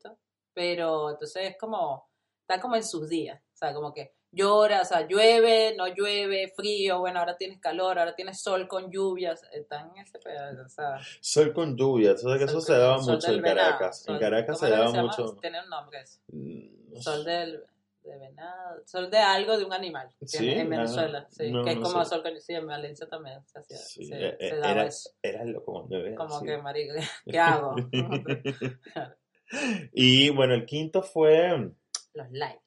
[0.54, 2.08] Pero entonces es como.
[2.42, 3.40] Está como en sus días.
[3.54, 7.00] O sea, como que llora, o sea, llueve, no llueve, frío.
[7.00, 9.42] Bueno, ahora tienes calor, ahora tienes sol con lluvias.
[9.52, 10.64] Están en ese pedazo.
[10.66, 14.06] O sea, Sol con lluvia, sabes que eso se daba mucho en Caracas.
[14.08, 15.38] En Caracas ¿cómo se que daba mucho.
[15.42, 16.20] Tiene un nombre eso.
[16.28, 17.64] Mm, Sol del
[18.04, 20.10] de venado, sol de algo de un animal.
[20.26, 22.10] Sí, en Venezuela, sí, no, que es no como sé.
[22.10, 24.86] sol con sí, en Valencia también se hacía, Sí, se, eh, se eh, daba era,
[24.86, 25.10] eso.
[25.22, 26.46] era loco cuando Como sí.
[26.46, 26.94] que marico,
[27.30, 27.76] ¿qué hago?
[29.94, 31.72] y bueno, el quinto fue,
[32.14, 32.61] Los likes.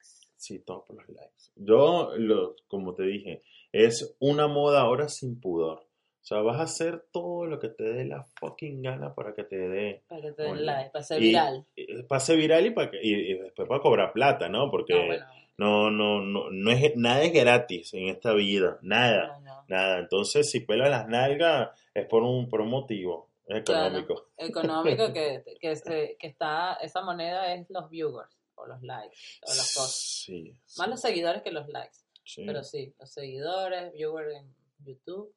[0.45, 1.51] Sí, todo por los likes.
[1.55, 5.79] Yo, lo, como te dije, es una moda ahora sin pudor.
[5.79, 9.43] O sea, vas a hacer todo lo que te dé la fucking gana para que
[9.43, 11.65] te dé Para que te den Oye, like, para ser viral.
[11.75, 14.71] y- pase viral y, para que, y, y después para cobrar plata, ¿no?
[14.71, 15.25] Porque No, bueno,
[15.57, 19.65] no, no, no, no es, nada es gratis en esta vida, nada, no, no.
[19.67, 19.99] nada.
[19.99, 23.59] Entonces, si pelas las nalgas es por un, por un motivo Claro.
[23.59, 24.25] económico.
[24.37, 29.47] Económico que, que, se- que está, esa moneda es los viewers, o los likes, o
[29.49, 30.23] las cosas.
[30.25, 31.97] Sí, sí, Más los seguidores que los likes.
[32.23, 32.43] sí.
[32.45, 35.33] Pero sí, los seguidores, viewers en YouTube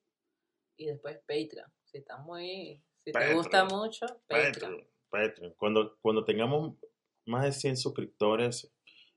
[0.76, 1.70] y después Patreon.
[1.85, 4.52] Si están muy, Si te gusta mucho, Patreon.
[4.52, 5.54] Patreon, Patreon.
[5.59, 6.74] Cuando, cuando tengamos
[7.26, 8.70] más de 100 suscriptores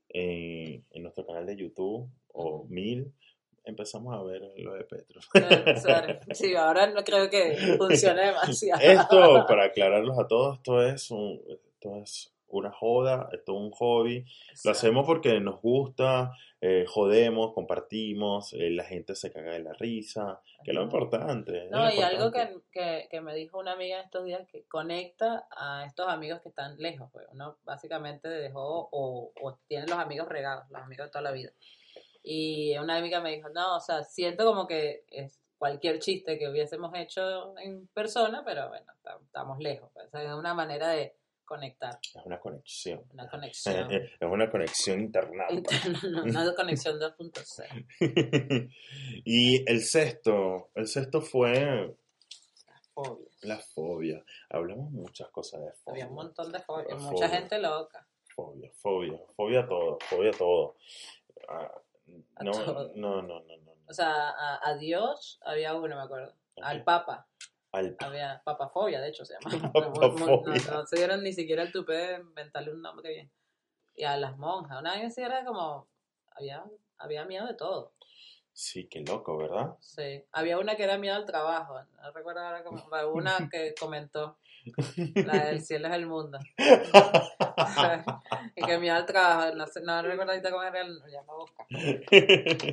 [0.10, 2.68] en, en nuestro canal de YouTube o Ujú.
[2.70, 3.14] 1000,
[3.64, 5.24] empezamos a ver lo de Patreon.
[6.30, 8.82] Eh, Sí, ahora no creo que funcione demasiado.
[8.82, 13.72] Esto, para aclararlos a todos, esto es, un, esto es una joda, esto es un
[13.72, 14.26] hobby.
[14.64, 19.74] Lo hacemos porque nos gusta, eh, jodemos, compartimos, eh, la gente se caga de la
[19.74, 21.68] risa, que es lo importante.
[21.70, 25.48] No, lo y algo que, que, que me dijo una amiga estos días que conecta
[25.52, 30.28] a estos amigos que están lejos, pues uno básicamente dejó o, o tiene los amigos
[30.30, 31.52] regados, los amigos de toda la vida.
[32.24, 36.50] Y una amiga me dijo, no, o sea, siento como que es cualquier chiste que
[36.50, 40.90] hubiésemos hecho en persona, pero bueno, ta- estamos lejos, pues, o sea, es una manera
[40.90, 41.16] de
[41.56, 43.04] conectar, Es una conexión.
[43.14, 43.92] una conexión.
[43.92, 45.44] Es una conexión interna,
[46.12, 48.70] no, una conexión 2.0.
[49.26, 51.94] y el sexto, el sexto fue
[52.94, 53.30] Fobias.
[53.42, 54.24] la fobia.
[54.50, 55.92] Hablamos muchas cosas de fobia.
[56.04, 57.30] Había un montón de fobias, La mucha fobia.
[57.40, 58.08] gente loca.
[58.36, 60.76] Fobia, fobia, fobia a todo, fobia a todo.
[61.50, 61.72] Ah,
[62.38, 62.92] A no, todo.
[62.96, 63.72] no, no, no, no.
[63.88, 66.34] O sea, a, a Dios había uno, me acuerdo.
[66.62, 66.84] Al.
[66.84, 67.28] Papa
[68.00, 69.72] Había papafobia, de hecho se llama.
[69.74, 70.62] Papafobia.
[70.68, 73.32] No, no- se dieron ni siquiera el tupé de inventarle un nombre bien.
[73.96, 75.88] Y a las monjas, una vez era como,
[76.36, 76.64] había,
[76.98, 77.94] había miedo de todo.
[78.54, 79.76] Sí, qué loco, ¿verdad?
[79.80, 80.24] Sí.
[80.34, 84.38] Había una que era miedo al trabajo, no recuerdo ahora cómo, una que comentó,
[85.16, 86.38] la del cielo es el mundo.
[88.56, 91.34] y que miedo al trabajo, no, sé, no recuerdo ahorita cómo era el, ya me
[91.34, 91.66] busca.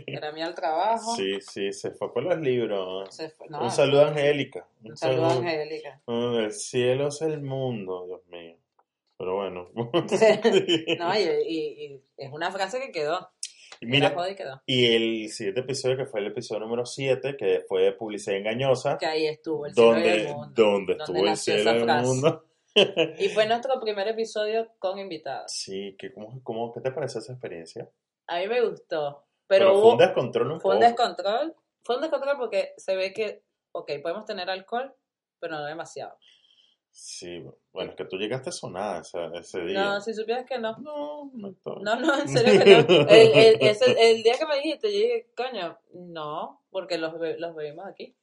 [0.06, 1.14] Era miedo al trabajo.
[1.16, 3.14] Sí, sí, se fue por los libros.
[3.14, 4.66] Se fue- no, un saludo a Angélica.
[4.84, 6.00] Un saludo a Angélica.
[6.06, 8.56] El cielo es el mundo, Dios mío.
[9.16, 9.68] Pero bueno.
[10.98, 13.28] No, y, y- y es una frase que quedó.
[13.80, 14.60] Y Mira, y quedó.
[14.66, 18.98] y el siguiente episodio, que fue el episodio número 7, que fue de publicidad engañosa,
[18.98, 20.62] Que ahí estuvo el cielo y el donde, mundo.
[20.62, 22.06] donde estuvo el cielo y el frase.
[22.06, 22.44] mundo.
[23.18, 25.52] Y fue nuestro primer episodio con invitados.
[25.52, 27.88] Sí, que cómo, cómo, ¿qué te parece esa experiencia?
[28.26, 29.24] A mí me gustó.
[29.46, 30.90] Pero, Pero, fue un descontrol un fue un poco.
[30.90, 31.54] descontrol.
[31.82, 34.94] Fue un descontrol porque se ve que, ok, podemos tener alcohol,
[35.40, 36.18] pero no demasiado.
[37.00, 39.84] Sí, bueno, es que tú llegaste sonada ese, ese día.
[39.84, 40.76] No, si supieras que no.
[40.78, 41.78] no, no, todo.
[41.80, 43.00] No, no, en serio que no.
[43.08, 47.54] El, el- ese- el día que me dijiste, yo dije, coño, no, porque los, los
[47.54, 48.16] bebimos aquí.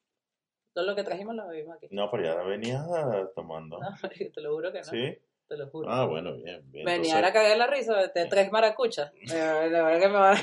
[0.74, 1.88] Todo lo que trajimos lo bebimos aquí.
[1.92, 3.80] No, pero ya venías ah, tomando.
[3.80, 3.88] No,
[4.34, 4.84] te lo juro que no.
[4.84, 5.18] ¿Sí?
[5.48, 5.90] Te lo juro.
[5.90, 6.84] Ah, bueno, bien, bien.
[6.86, 9.10] Venía Entonces, a cagar la risa de tres maracuchas.
[9.34, 10.36] Eh, La verdad que me va...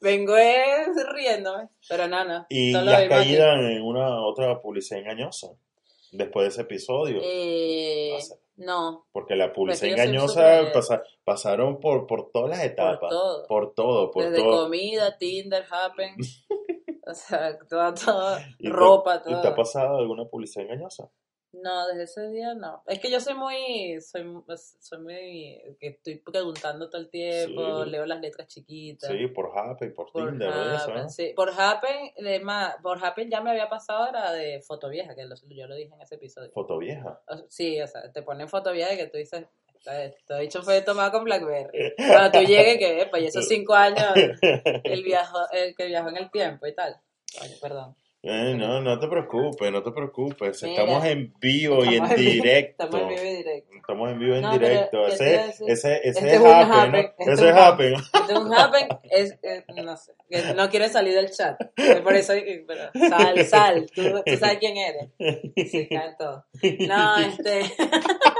[0.00, 1.68] Vengo es riéndome.
[1.88, 2.46] Pero no, no.
[2.48, 5.48] Y ya has caído en una otra publicidad engañosa
[6.12, 7.18] después de ese episodio.
[7.22, 8.18] Eh,
[8.56, 13.10] no, Porque la publicidad engañosa pasa- pasaron por, por todas las por etapas.
[13.10, 13.46] todo.
[13.48, 14.64] Por todo, por Desde todo.
[14.64, 16.14] comida, Tinder, Happen.
[17.06, 18.38] o sea, todo, todo.
[18.58, 21.10] ¿Y te- ropa, ¿Y te ha pasado alguna publicidad engañosa?
[21.52, 22.82] No, desde ese día no.
[22.86, 24.24] Es que yo soy muy, soy,
[24.80, 27.90] soy muy, que estoy preguntando todo el tiempo, Sí.
[27.90, 29.10] leo las letras chiquitas.
[29.10, 31.08] Sí, por Happy, por, Por Tinder, eso, Happen, ¿no?
[31.10, 31.32] sí.
[31.36, 35.24] Por Happen, es más, por Happen ya me había pasado era de foto vieja, que
[35.26, 36.50] lo- yo lo dije en ese episodio.
[36.52, 37.20] Foto vieja.
[37.48, 39.44] Sí, o sea, te ponen foto vieja y que tú dices,
[39.84, 41.92] he dicho fue tomado con Blackberry.
[42.30, 44.06] Cuando tú llegues, que, pues, y esos cinco años,
[44.84, 46.96] el, viajo, el que viajó en el tiempo y tal.
[47.42, 47.94] Oye, perdón.
[48.24, 50.62] Eh, no, no te preocupes, no te preocupes.
[50.62, 52.84] Mira, Estamos en vivo y en directo.
[52.84, 53.74] Estamos en vivo y directo.
[53.76, 55.04] Estamos en vivo y en No, directo.
[55.06, 56.98] ¿qué te Ese, ese, ese Este es es Happen, Happen, ¿no?
[56.98, 57.94] este Ese es es un Happen.
[57.94, 60.12] Este un happen es, es- no sé,
[60.54, 61.60] no quiere salir del chat.
[62.04, 62.32] Por eso,
[62.66, 65.08] pero, sal, sal, tú, tú sabes quién eres.
[65.70, 66.44] Sí, caen todos.
[66.86, 67.62] No, este.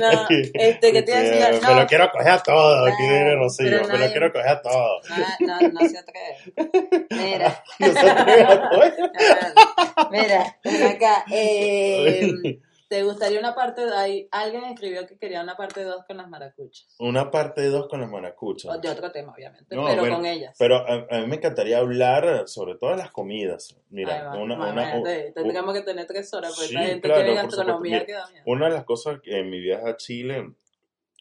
[0.00, 3.02] no, este, que te iba a decir, no, Me lo quiero coger a todo, aquí
[3.02, 3.88] viene Rocío.
[3.88, 5.00] Me lo quiero coger a todo.
[5.40, 7.06] no, no, no se atreve.
[7.10, 10.10] Mira, No se atreve a todo.
[10.10, 11.24] mira, ven acá.
[11.30, 14.28] Eh, ¿Te gustaría una parte de ahí?
[14.30, 16.94] Alguien escribió que quería una parte 2 con las maracuchas.
[17.00, 18.70] Una parte 2 con las maracuchas.
[18.76, 20.54] O de otro tema, obviamente, No, pero bueno, con ellas.
[20.58, 23.76] Pero a, a mí me encantaría hablar sobre todo de las comidas.
[23.90, 25.02] Mira, va, una, una,
[25.34, 28.30] tendríamos que tener tres horas, porque Sí, esta gente claro, tiene gastronomía Mira, que da
[28.30, 28.44] miedo.
[28.46, 30.52] una de las cosas que en mi viaje a Chile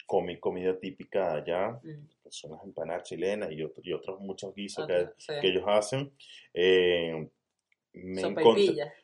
[0.06, 4.54] comí comida típica allá, Mm, que son las empanadas chilenas y, otro- y otros muchos
[4.54, 5.34] guisos que, sí.
[5.41, 6.12] que ellos hacen.
[6.54, 7.28] Eh,
[7.95, 8.21] me,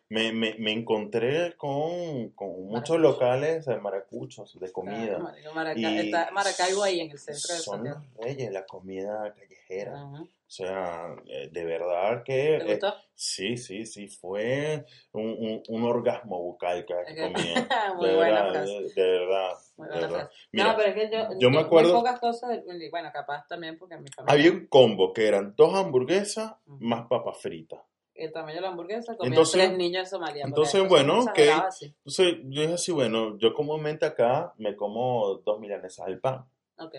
[0.09, 5.19] me, me, me encontré con, con muchos locales de maracuchos, de comida.
[5.53, 10.03] Maraca- Y está Maracaibo ahí en el centro de son los reyes la comida callejera.
[10.03, 12.33] O sea, eh, de verdad que...
[12.33, 12.93] ¿Te eh, gustó?
[13.15, 17.67] sí, sí, sí, fue un, un, un orgasmo bucal que comía.
[17.95, 18.71] Muy de buena verdad, frase.
[18.73, 19.51] de, de verdad.
[19.77, 20.19] Muy de buena verdad.
[20.27, 20.35] frase.
[20.51, 23.47] Mira, no, pero es que yo, yo me muy acuerdo- pocas cosas, y bueno, capaz
[23.47, 24.33] también porque en mi familia.
[24.33, 27.79] había un combo que eran dos hamburguesas más papas fritas.
[28.25, 30.11] El tamaño de la hamburguesa, comían Entonces- tres niños
[30.45, 31.25] entonces, bueno,
[31.67, 31.85] así.
[31.85, 36.45] Entonces yo dije así, bueno, yo comúnmente acá me como dos milanesas al pan.
[36.77, 36.89] Ah,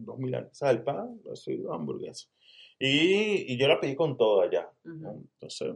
[0.00, 2.28] Dos milanesas al pan, así dos hamburguesas.
[2.78, 4.70] Y, y yo la pedí con todo allá.
[4.84, 5.74] Entonces,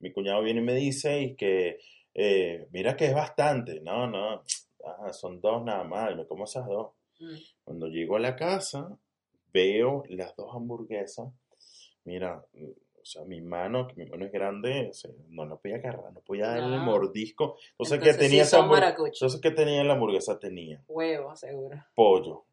[0.00, 1.78] mi cuñado viene y me dice y que,
[2.14, 3.80] eh, mira que es bastante.
[3.80, 4.42] No, no,
[4.84, 6.92] ah, son dos nada más, y me como esas dos.
[7.20, 7.34] Mm.
[7.64, 8.96] Cuando llego a la casa,
[9.52, 11.28] veo las dos hamburguesas.
[12.04, 12.44] Mira,
[13.04, 16.10] o sea, mi mano, que mi mano es grande, o sea, no la podía agarrar,
[16.10, 16.84] no podía darle No.
[16.84, 17.58] mordisco.
[17.72, 18.50] Entonces, Entonces, ¿qué tenía sí.
[19.18, 20.38] Entonces, ¿qué tenía la hamburguesa?
[20.38, 21.84] Tenía Huevo, seguro.
[21.94, 22.46] pollo,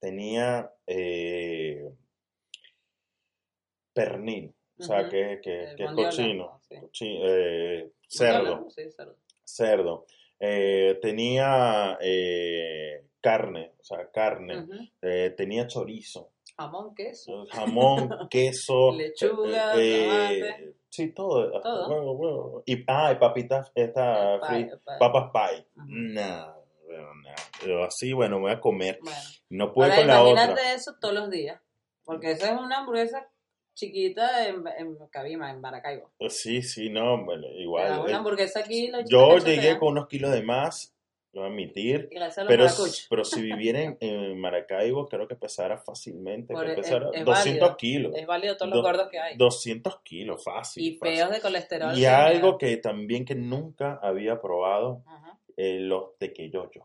[0.00, 1.92] tenía eh,
[3.92, 6.76] pernil, o sea, que, que, es cochino, sí.
[6.76, 9.16] cochi- eh, cerdo, Sí, cerdo.
[9.44, 10.06] cerdo.
[10.40, 14.66] Eh, tenía eh, carne, o sea, carne.
[15.00, 17.46] Eh, tenía chorizo, Jamón, queso.
[17.50, 20.74] jamón, queso, Lechuga, eh, tomate.
[20.90, 21.50] sí, todo,
[21.88, 22.62] huevo, huevo.
[22.66, 24.78] Y, ah, y papitas, esta, pie, pie.
[25.00, 25.66] papas pie.
[25.74, 26.52] Nah,
[26.84, 27.34] bueno, nah.
[27.60, 28.98] Pero así, bueno, voy a comer.
[29.02, 29.18] Bueno.
[29.48, 30.74] No puedo Ahora con la imagínate otra.
[30.74, 31.60] eso todos los días.
[32.04, 33.26] Porque esa es una hamburguesa
[33.74, 36.12] chiquita en, en Cabima, en Maracaibo.
[36.28, 38.00] Sí, sí, no, bueno, igual.
[38.00, 38.92] una eh, hamburguesa aquí.
[39.08, 40.93] Yo llegué con unos kilos de más,
[41.34, 42.08] lo voy a admitir.
[42.10, 42.66] Gracias a los Pero,
[43.10, 46.54] pero si viviera en, en Maracaibo, creo que pesara fácilmente.
[46.54, 47.76] Que es- pesara es 200 válido.
[47.76, 48.12] kilos.
[48.16, 49.36] Es válido todos los Do- gordos que hay.
[49.36, 50.82] 200 kilos, fácil.
[50.82, 51.16] Y fácil.
[51.16, 51.98] feos de colesterol.
[51.98, 55.02] Y algo que también que nunca había probado,
[55.56, 56.84] eh, los tequeyoyos.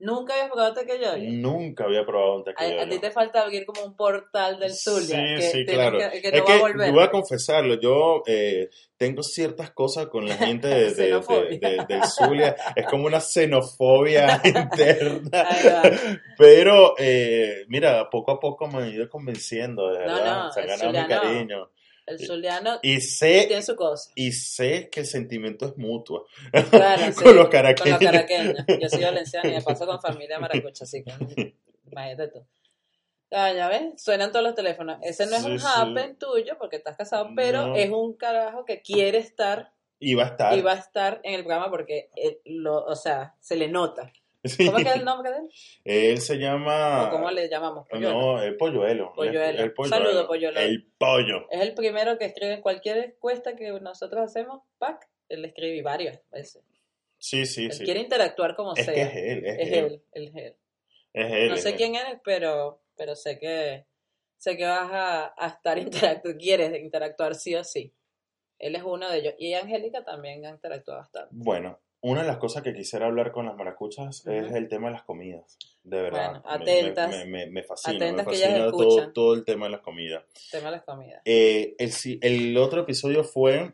[0.00, 1.30] Nunca habías probado tequeyoyo.
[1.32, 2.82] Nunca había probado un A, tequeyoyo.
[2.82, 5.16] a ti te falta abrir como un portal del Zulia.
[5.16, 5.98] Sí, que sí, claro.
[5.98, 6.92] Que, que es va que a volver.
[6.92, 11.58] voy a confesarlo, yo eh, tengo ciertas cosas con la gente de, de- de- Xenofobia.
[11.58, 15.48] de- del Zulia, es como una xenofobia interna,
[16.36, 20.66] pero eh, mira, poco a poco me he ido convenciendo, de verdad, no, se ha
[20.66, 21.70] ganado mi cariño.
[22.08, 24.10] El zuliano Y sé, tiene su cosa.
[24.14, 26.26] y sé que el sentimiento es mutuo
[26.70, 27.98] Claro, sí, con los caraqueños.
[27.98, 28.56] Con los caraqueños.
[28.80, 31.54] Yo soy valenciana y me paso con familia maracucha, así que
[31.90, 32.46] imagínate tú.
[33.30, 34.98] Ah, ya ves, suenan todos los teléfonos.
[35.02, 35.66] Ese no es Sí, un sí.
[35.76, 37.76] happen tuyo porque estás casado, pero No.
[37.76, 40.56] es un carajo que quiere estar Y va a estar.
[40.56, 44.10] y va a estar en el programa porque, él lo, o sea, se le nota.
[44.44, 44.66] Sí.
[44.66, 45.48] ¿Cómo es que es el nombre de él?
[45.84, 47.08] Él se llama...
[47.08, 47.86] ¿O cómo le llamamos?
[47.88, 48.20] Polluelo.
[48.20, 49.12] No, el polluelo.
[49.14, 49.62] Polluelo.
[49.62, 49.96] El polluelo.
[50.06, 50.60] Saludo, polluelo.
[50.60, 51.50] El pollo.
[51.50, 56.20] Es el primero que escribe en cualquier encuesta que nosotros hacemos, pack, él escribe varias
[56.30, 56.62] veces.
[57.18, 57.84] Sí, sí, Él sí.
[57.84, 58.94] quiere interactuar como Es sea.
[58.94, 60.02] que es él, es, es él.
[60.12, 60.56] es él.
[61.12, 61.48] Es él.
[61.50, 61.74] No sé él.
[61.76, 63.86] quién eres, pero, pero sé que
[64.36, 65.78] sé que vas a, a estar
[66.22, 67.92] interactuando, quieres interactuar sí o sí.
[68.60, 69.34] Él es uno de ellos.
[69.38, 71.28] Y Angélica también ha interactuado bastante.
[71.32, 74.92] Bueno, una de las cosas que quisiera hablar con las maracuchas es el tema de
[74.94, 75.56] las comidas.
[75.82, 76.40] De verdad.
[76.42, 77.10] Bueno, atentas.
[77.10, 77.96] Me, me, me fascina.
[77.96, 80.24] Atentas me que fascina todo, todo el tema de las comidas.
[80.50, 81.22] Tema de las comidas.
[81.24, 81.90] Eh, el,
[82.22, 83.72] el otro episodio fue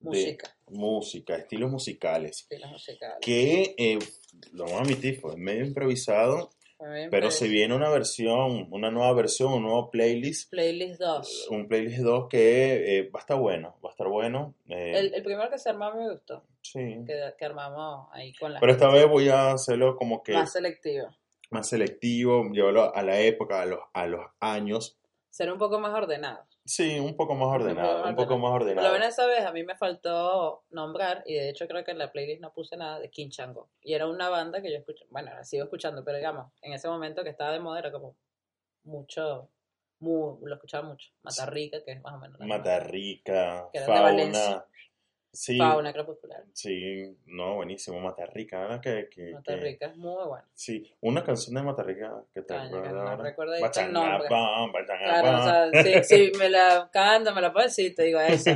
[0.00, 0.56] Música.
[0.68, 2.46] música, estilos musicales.
[2.50, 3.18] Las musicales.
[3.20, 3.98] Que, eh,
[4.52, 6.50] lo vamos a admitir, fue medio improvisado,
[7.10, 10.50] pero se viene una versión, una nueva versión, un nuevo playlist.
[10.50, 11.48] Playlist 2.
[11.50, 14.54] Un playlist 2 que eh, va a estar bueno, va a estar bueno.
[14.68, 16.42] eh, El, el primero que se armó me gustó.
[16.62, 17.04] Sí.
[17.06, 20.42] Que, que armamos ahí con la Pero esta vez voy a hacerlo como que más
[20.44, 21.08] más, selectivo.
[21.62, 24.98] selectivo, llevarlo a la época, a los, a los años.
[25.30, 26.44] Ser un poco más ordenado.
[26.64, 28.92] Sí, un poco más ordenado, un poco más Por lo ordenado.
[28.92, 32.12] menos esa vez a mí me faltó nombrar, y de hecho creo que en la
[32.12, 33.68] playlist no puse nada de Kinchango.
[33.80, 36.86] Y era una banda que yo escuché, bueno, la sigo escuchando, pero digamos, en ese
[36.88, 38.14] momento que estaba de moda era como
[38.84, 39.48] mucho,
[40.00, 41.10] mu- lo escuchaba mucho.
[41.22, 42.38] Matarrica, que es más o menos.
[42.40, 44.64] Matarrica, fauna.
[45.34, 46.44] Sí, Fauna crepuscular.
[46.52, 48.80] sí, no, buenísimo, Matarrica, ¿verdad?
[48.82, 50.44] Que, que, que- Matarrica es muy bueno.
[50.52, 54.28] sí, una canción de Matarrica que te que acuerdas no recuerdo el nombre.
[54.28, 58.50] Claro, o sea, si, si me la canta, me la puedes decir, te digo eso.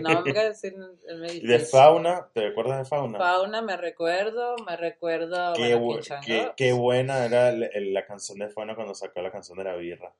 [0.00, 0.74] No me decir
[1.08, 3.18] el medio Y de fauna, ¿te acuerdas de fauna?
[3.18, 5.52] Fauna, me recuerdo, me recuerdo.
[5.54, 9.58] Qué, bueno, qué, qué buena era la, la canción de Fauna cuando sacó la canción
[9.58, 10.12] de la birra.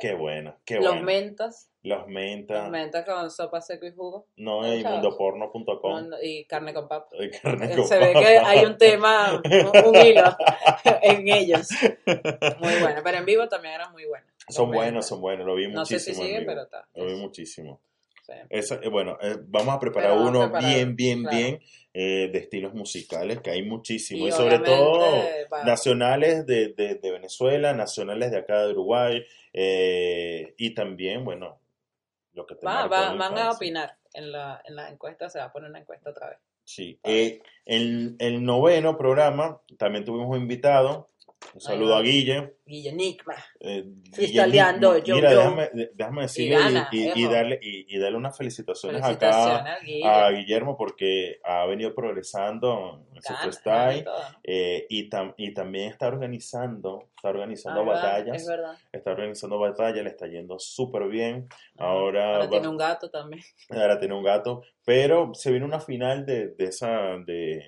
[0.00, 1.02] Qué buena, qué Los buena.
[1.02, 4.26] mentas, Los menta, los mentas con sopa seco y jugo.
[4.36, 6.10] no, ¿no y mundoporno.com.
[6.22, 7.08] y carne con papa.
[7.18, 8.20] y carne Se con ve papa.
[8.26, 10.22] que hay un tema, un, un hilo
[11.02, 11.68] en ellos.
[12.60, 14.28] Muy bueno, pero en vivo también eran muy buenos.
[14.46, 14.84] Los Son mentas.
[14.84, 16.22] buenos, son buenos, lo vi No sé muchísimo.
[16.24, 16.42] si vivo.
[16.46, 16.88] pero está.
[16.94, 17.80] Lo vi muchísimo.
[18.34, 18.46] Sí.
[18.50, 21.36] Esa- eh, bueno, eh, vamos a preparar a uno preparar, bien, bien, claro.
[21.36, 21.60] bien
[21.92, 24.26] eh, de estilos musicales, que hay muchísimos.
[24.26, 25.00] Y, Y sobre todo
[25.52, 31.58] va- nacionales de, de, de Venezuela, nacionales de acá de Uruguay, eh, y también, bueno,
[32.34, 35.46] lo que te Va, va- van a opinar en la, en la encuesta, se va
[35.46, 36.38] a poner una encuesta otra vez.
[36.64, 36.98] Sí.
[37.02, 37.42] El,
[38.20, 41.08] el noveno programa también tuvimos un invitado
[41.54, 42.54] Un saludo a Guille.
[42.66, 43.34] Guille Nigma.
[43.58, 45.38] Eh, Guille- yo, Mira, yo.
[45.38, 47.32] déjame, de- déjame decirle y, gana, y- y viejo.
[47.32, 50.04] darle, y, darle unas felicitaciones, acá a Guille.
[50.06, 54.04] a Guillermo porque ha venido progresando en su freestyle
[54.44, 58.36] eh, y, tam- y también está organizando, está organizando Ah, batallas.
[58.42, 58.76] Es verdad.
[58.92, 61.48] está organizando batallas, le está yendo súper bien.
[61.78, 63.42] Ahora, Ahora va- tiene un gato también.
[63.70, 67.66] ahora tiene un gato, pero se viene una final de, de esa de,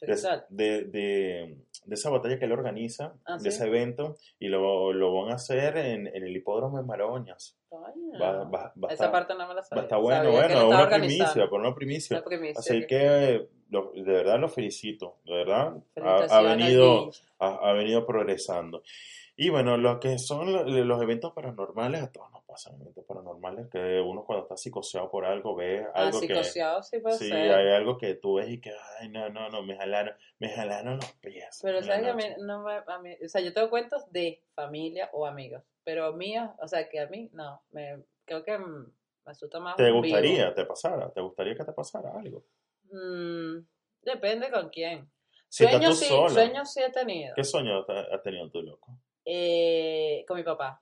[0.00, 0.12] de,
[0.48, 3.48] de- de- de esa batalla que él organiza, Ah, de ¿sí?
[3.48, 7.56] ese evento, y lo, lo van a hacer en, en el hipódromo de Maroñas.
[7.72, 9.82] Va, va- va Esa estar, parte no me la va sabía.
[9.82, 12.22] a estar bueno, Sabía bueno, una primicia, por una primicia.
[12.56, 15.74] Así que- que lo- de verdad lo felicito, de verdad.
[16.30, 18.82] Ha, venido, ha, ha venido progresando.
[19.36, 24.00] Y bueno, lo que son lo- los eventos paranormales, a todos pasan eventos paranormales, que
[24.00, 26.28] uno cuando está psicoseado por algo ve Ah, algo que...
[26.28, 27.52] psicoseado sí puede Sí, ser.
[27.54, 30.96] hay algo que tú ves y que, ay, no, no, no, me jalaron, me jalaron
[30.96, 31.58] los pies.
[31.62, 34.42] Pero sabes que a mí, no me, a mí, o sea, yo tengo cuentos de
[34.54, 38.86] familia o amigos, pero míos, o sea, que a mí, no, me, creo que me
[39.26, 40.54] asusta más ¿Te gustaría, vivo.
[40.54, 41.12] te pasara?
[41.12, 42.42] ¿Te gustaría que te pasara algo?
[42.90, 43.58] Mm,
[44.00, 45.10] depende con quién.
[45.48, 47.34] Si Sueños sí, sola, sueños sí he tenido.
[47.36, 48.98] ¿qué sueño has tenido tú, loco?
[49.24, 50.80] Eh, con mi papá,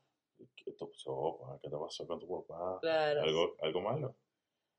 [0.57, 1.59] ¿Qué te pasó, pa?
[1.63, 2.79] ¿Qué te pasó con tu papá?
[2.81, 3.23] claro.
[3.23, 4.15] ¿Algo, algo malo?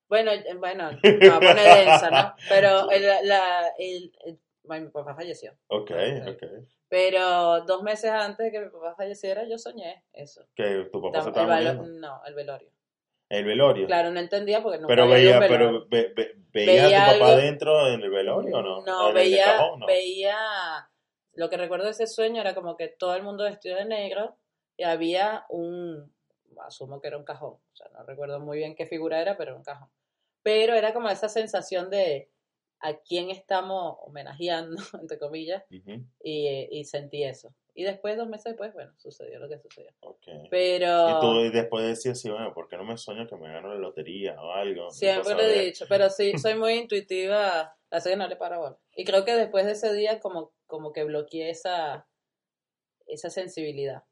[0.08, 2.34] Bueno, eh, bueno, me va a poner densa, ¿no?
[2.50, 5.54] Pero el, la, el, el- mi papá falleció.
[5.68, 5.92] Ok,
[6.28, 6.44] Ok.
[6.88, 10.46] Pero dos meses antes de que mi papá falleciera, yo soñé eso.
[10.56, 12.08] Que tu papá se el estaba valo- muriendo.
[12.08, 12.70] no, el velorio.
[13.30, 13.88] El velorio.
[13.88, 17.32] Claro, no entendía porque nunca pero veía, pero ve- ve- veía Veía a tu papá
[17.34, 18.82] algo- dentro en el velorio o no?
[18.86, 19.86] No, el veía, cajón, ¿no?
[19.88, 20.38] veía,
[21.34, 24.38] lo que recuerdo de ese sueño era como que todo el mundo vestido de negro
[24.78, 26.14] y había un,
[26.66, 29.52] asumo que era un cajón, o sea, no recuerdo muy bien qué figura era, pero
[29.52, 29.90] era un cajón.
[30.44, 32.30] Pero era como esa sensación de
[32.80, 37.54] a quién estamos homenajeando, entre comillas, Ujú, y, y sentí eso.
[37.74, 39.92] Y después, dos meses después, bueno, sucedió lo que sucedió.
[40.00, 40.28] ok.
[40.50, 43.74] Pero Y tú después decías, sí, bueno, ¿por qué no me sueño que me gano
[43.74, 44.90] la lotería o algo?
[44.92, 48.78] siempre lo he dicho, pero sí, soy muy intuitiva, así que no le paro bola.
[48.96, 52.08] Y creo que después de ese día como, como que bloqueé esa,
[53.08, 54.04] esa sensibilidad.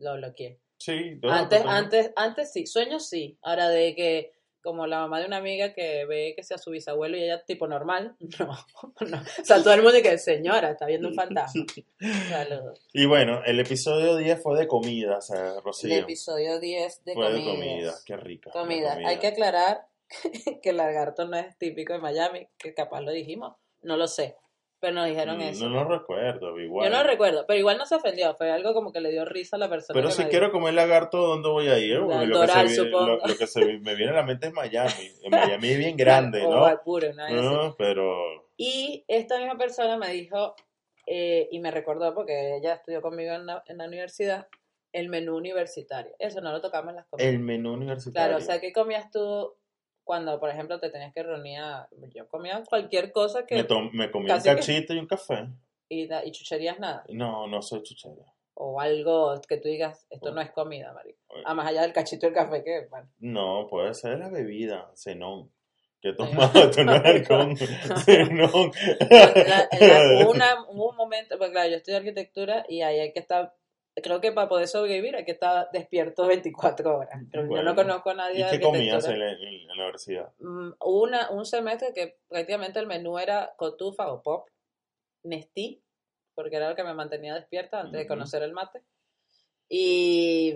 [0.00, 0.60] Lo bloqueé.
[0.78, 3.38] Sí, no, Antes, antes, antes sí, sueños sí.
[3.42, 7.16] Ahora de que, como la mamá de una amiga que ve que sea su bisabuelo
[7.16, 8.46] y ella tipo normal, no,
[9.06, 9.18] no.
[9.18, 11.64] O sea, todo el mundo y que señora, está viendo un fantasma.
[12.28, 12.86] Saludos.
[12.92, 15.94] Y bueno, el episodio 10 fue de comida, o sea, El Rocío.
[15.96, 17.54] episodio 10 de fue de comidas.
[17.56, 18.50] comida, qué rica.
[18.54, 18.98] la Comida.
[19.06, 19.86] Hay que aclarar
[20.62, 24.36] que el lagarto no es típico de Miami, que capaz lo dijimos, no lo sé,
[24.84, 25.68] pero nos dijeron Mm, eso.
[25.70, 26.90] No lo recuerdo, igual.
[26.90, 29.56] Yo no recuerdo, pero igual no se ofendió, fue algo como que le dio risa
[29.56, 29.94] a la persona.
[29.96, 30.58] Pero que si me quiero dijo.
[30.58, 32.00] comer lagarto, ¿dónde voy a ir?
[32.00, 35.10] Porque lo, que se, lo, lo que me viene a la mente es Miami.
[35.22, 36.66] En Miami es bien grande, ¿no?
[36.66, 37.06] al puro.
[37.14, 38.46] No, pero...
[38.58, 40.54] Y esta misma persona me dijo,
[41.06, 44.48] eh, y me recordó porque ella estudió conmigo en la, en la universidad,
[44.92, 46.12] el menú universitario.
[46.18, 47.32] Eso no lo tocamos en las comidas.
[47.32, 48.12] El menú universitario.
[48.28, 49.54] Claro, o sea, ¿qué comías tú
[50.04, 51.58] cuando, por ejemplo, te tenías que reunir?
[51.60, 53.56] a- Yo comía cualquier cosa que...
[53.56, 55.48] me, tom- me comí un que- cachito y un café.
[55.88, 57.04] Y, chucherías nada.
[57.08, 58.24] No, no soy chuchera.
[58.54, 61.18] O algo que tú digas, esto no es comida, marico.
[61.44, 63.08] Ah, más allá del cachito del café, que, bueno.
[63.18, 65.50] No, puede ser la bebida, cenón.
[66.00, 66.52] Que tomaba.
[69.10, 73.20] La- la- una, hubo un momento, porque claro, yo estudio arquitectura y ahí hay que
[73.20, 73.54] estar,
[74.02, 77.20] creo que para poder sobrevivir hay que estar despierto 24 horas.
[77.30, 80.32] Pero yo no conozco a nadie ¿Y qué comías en la, en la universidad?
[80.38, 84.48] Mm, una, un semestre que prácticamente el menú era cotufa o pop,
[85.22, 85.82] Nestí,
[86.34, 88.82] porque era lo que me mantenía despierta antes de conocer el mate.
[89.68, 90.54] Y,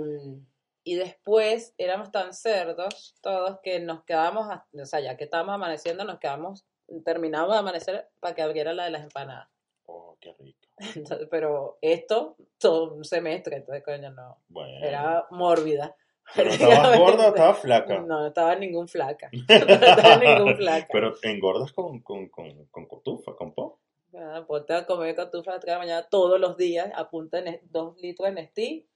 [0.84, 6.04] y después éramos tan cerdos todos que nos quedábamos, o sea, ya que estábamos amaneciendo,
[6.04, 6.66] nos quedamos,
[7.04, 9.48] terminamos de amanecer para que abriera la de las empanadas.
[9.90, 10.60] Oh, qué rico.
[10.94, 14.86] Entonces, pero esto, todo un semestre, entonces, coño, no, Bueno.
[14.86, 15.96] era mórbida.
[16.36, 17.98] ¿Pero estabas gorda o estabas flaca?
[18.00, 19.30] No, no estaba ningún flaca.
[19.48, 20.88] No estaba ningún flaca.
[20.92, 23.78] Pero engordas con, con, con, con cotufa, con pop.
[24.14, 27.38] Ah, Ponte a comer cotufa a las tres de la mañana todos los días, apunta
[27.38, 28.86] en dos litros de Nestí,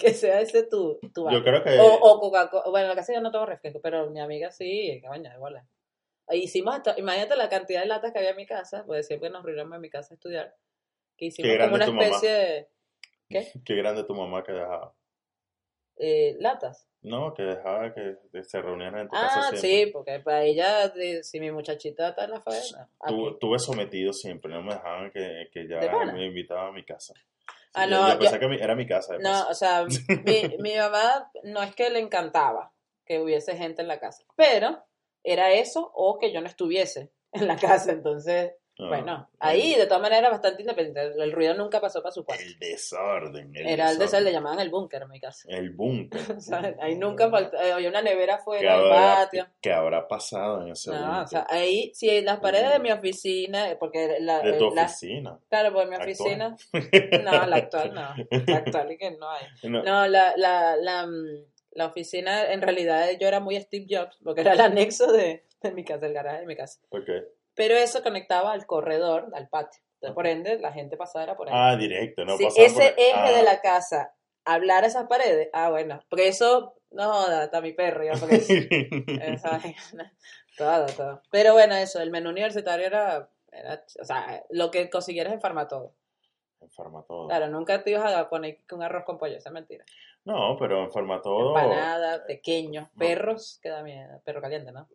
[0.00, 1.78] que sea ese tu, tu Yo creo que...
[1.78, 4.98] O, o Coca-Cola, bueno, en la casa yo no tomo refresco, pero mi amiga sí,
[5.00, 5.62] que baña, igual.
[6.32, 9.44] Hicimos hasta, imagínate la cantidad de latas que había en mi casa, porque siempre nos
[9.44, 10.54] reunimos en mi casa a estudiar,
[11.16, 12.04] que hicimos como grande una tu mamá.
[12.16, 12.68] especie de
[13.64, 14.94] Qué grande tu mamá que dejaba.
[15.96, 16.86] eh, latas.
[17.02, 21.40] No, que dejaba que se reunieran en tu casa Ah, sí, porque para ella, si
[21.40, 22.88] mi muchachita está en la faena.
[23.40, 25.80] Tuve sometido siempre, no me dejaban que, que ¿De ya
[26.12, 27.14] me invitaba a mi casa.
[27.72, 29.16] Ah, no, yo pensé yo- que mi- era mi casa.
[29.18, 29.86] No, o sea,
[30.24, 32.70] mi, mi mamá no es que le encantaba
[33.06, 34.84] que hubiese gente en la casa, pero
[35.24, 39.84] era eso o que yo no estuviese en la casa, entonces No, Bueno, ahí de
[39.86, 41.22] todas maneras bastante independiente.
[41.22, 42.42] El ruido nunca pasó para su cuarto.
[42.42, 43.54] El desorden.
[43.54, 44.24] El Era el de desorden.
[44.24, 45.46] le llamaban el búnker en mi casa.
[45.50, 46.18] El búnker.
[46.38, 49.46] O sea, ahí nunca faltó, eh, había una nevera ¿Qué afuera, el habrá, patio.
[49.60, 51.22] qué habrá pasado en ese No, búnker?
[51.24, 54.84] o sea, ahí, si en las paredes de mi oficina, porque la, de tu la-
[54.84, 55.38] oficina.
[55.50, 56.10] claro, pues mi actual.
[56.12, 56.56] oficina,
[57.24, 58.14] no, la actual no,
[58.46, 59.44] la actual es que no hay.
[59.64, 61.44] No, No, la, la, la, mm,
[61.80, 65.72] la oficina, en realidad yo era muy Steve Jobs, porque era el anexo de, de
[65.72, 66.80] mi casa, el garaje de mi casa.
[66.90, 67.08] ok.
[67.54, 69.82] Pero eso conectaba al corredor, al patio.
[69.94, 71.54] Entonces, por ende, la gente pasaba era por ahí.
[71.56, 74.14] Ah, directo, no pasaba ese por- eje ah, de la casa
[74.44, 78.54] hablara esas paredes, ah, bueno, porque eso, no está mi perro, ya, porque eso,
[79.20, 79.60] esa
[80.56, 81.22] todo, todo.
[81.30, 85.94] Pero bueno, eso, el menú universitario era, era, o sea, lo que consiguieras en Farmatodo.
[86.60, 87.28] Enferma todo.
[87.28, 89.84] Claro, nunca te ibas a poner un arroz con pollo, esa es mentira.
[90.24, 91.56] No, pero enferma todo.
[91.56, 94.86] Empanada, pequeños, perros, que da miedo, perro caliente, ¿no?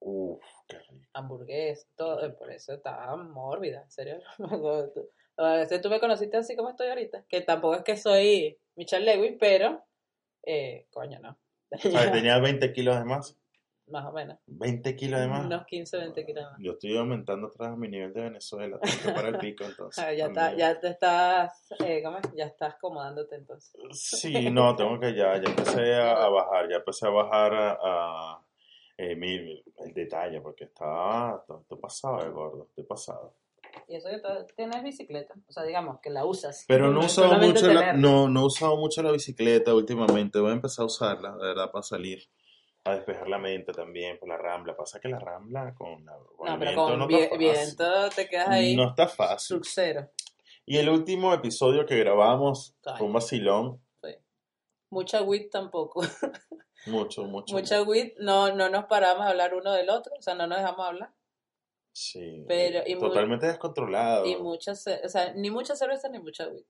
[0.00, 1.06] Uf, qué rico.
[1.14, 4.20] Hamburgués, todo, eh, por eso estaba mórbida, en serio.
[5.36, 9.04] A veces tú me conociste así como estoy ahorita, que tampoco es que soy Michelle
[9.04, 9.82] Lewin, pero,
[10.44, 11.36] eh, coño, no.
[11.70, 13.36] O sea, tenía 20 kilos de más.
[13.86, 14.38] Más o menos.
[14.46, 15.44] 20 kilos de más.
[15.44, 16.54] Unos 15, 20 kilos más.
[16.58, 18.78] Yo estoy aumentando atrás mi nivel de Venezuela.
[18.80, 20.02] Tengo que parar el pico entonces.
[20.02, 22.24] Ah, ya, está, ya te estás, eh, ¿cómo es?
[22.34, 23.78] Ya estás acomodándote entonces.
[23.92, 27.78] Sí, no, tengo que ya, ya empecé a, a bajar, ya empecé a bajar a,
[27.82, 28.46] a,
[28.96, 33.34] eh, mi- el detalle, porque está, estoy, pasado de gordo, estoy pasado.
[33.88, 34.20] Y eso que
[34.56, 36.64] tienes bicicleta, o sea, digamos que la usas.
[36.68, 40.50] Pero no he usado mucho la, no, no he usado mucho la bicicleta últimamente, voy
[40.50, 42.22] a empezar a usarla, de verdad, para salir,
[42.86, 44.76] a despejar la mente también por la rambla.
[44.76, 48.10] Pasa que la rambla con, la, con No, el viento con no vi- está viento
[48.14, 49.60] te quedas ahí No está fácil.
[50.66, 52.94] Y el último episodio que grabamos Ay.
[52.98, 54.14] fue un vacilón, Sí.
[54.90, 56.02] Mucha wit tampoco.
[56.86, 57.54] mucho, mucho.
[57.54, 60.58] Mucha wit, no, no nos paramos a hablar uno del otro, o sea, no nos
[60.58, 61.10] dejamos hablar.
[61.92, 64.26] Sí, Pero- y totalmente descontrolado.
[64.26, 66.66] Y mucha, ce- o sea, ni mucha cerveza ni mucha wit.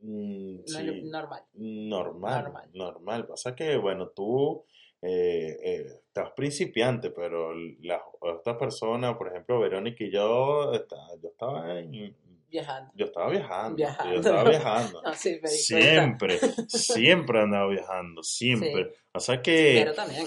[0.00, 1.02] Mm, No- sí.
[1.04, 1.42] Normal.
[1.54, 2.70] Normal, Normal.
[2.74, 3.26] normal.
[3.26, 4.64] Pasa que, bueno, tú
[5.02, 11.28] eh, eh, estás principiante, pero las otras personas, por ejemplo, Verónica y yo, está- yo
[11.28, 12.16] estaba en-
[12.50, 12.92] Viajando.
[12.96, 14.12] yo estaba viajando, Viajando.
[14.14, 15.02] yo estaba viajando.
[15.04, 16.38] No, sí, Siempre,
[16.68, 18.94] siempre andaba viajando, siempre.
[19.12, 19.74] O sea que...
[19.80, 20.26] Pero también.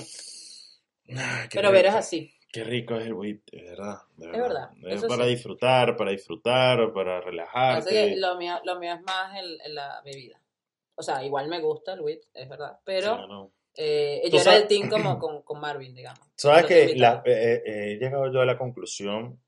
[1.17, 2.33] Ah, Pero rico, así.
[2.53, 3.97] Qué rico es el WIT, de verdad.
[4.17, 5.29] de Es verdad, Es para sí.
[5.31, 8.15] disfrutar, para disfrutar, para relajarte.
[8.17, 10.39] lo mío, lo mío es más el, el- la bebida.
[10.95, 12.77] O sea, igual me gusta el wit, es verdad.
[12.83, 13.51] Pero Claro.
[13.75, 16.19] Eh, yo era el team como con, con Marvin, digamos.
[16.35, 19.39] Sabes que la- eh, eh, he llegado yo a la conclusión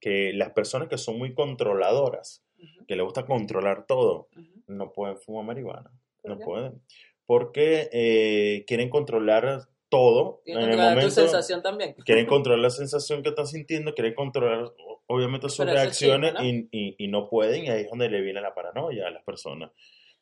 [0.00, 4.62] que las personas que son muy controladoras, Ujú, que les gusta controlar todo, ujú.
[4.68, 5.90] no pueden fumar marihuana.
[6.22, 6.44] ¿Por No qué?
[6.44, 6.82] pueden.
[7.26, 11.14] Porque eh, quieren controlar todo Y en el controlar tu momento.
[11.14, 11.94] sensación también.
[12.04, 14.72] Quieren controlar la sensación que están sintiendo, quieren controlar
[15.06, 16.68] obviamente sus Pero reacciones chisme, ¿no?
[16.70, 19.22] y, y- y no pueden, y ahí es donde le viene la paranoia a las
[19.24, 19.70] personas.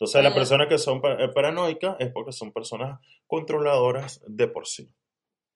[0.03, 2.99] Entonces, Ah, las personas que son eh, paranoicas es porque son personas
[3.29, 4.93] controladoras de por sí.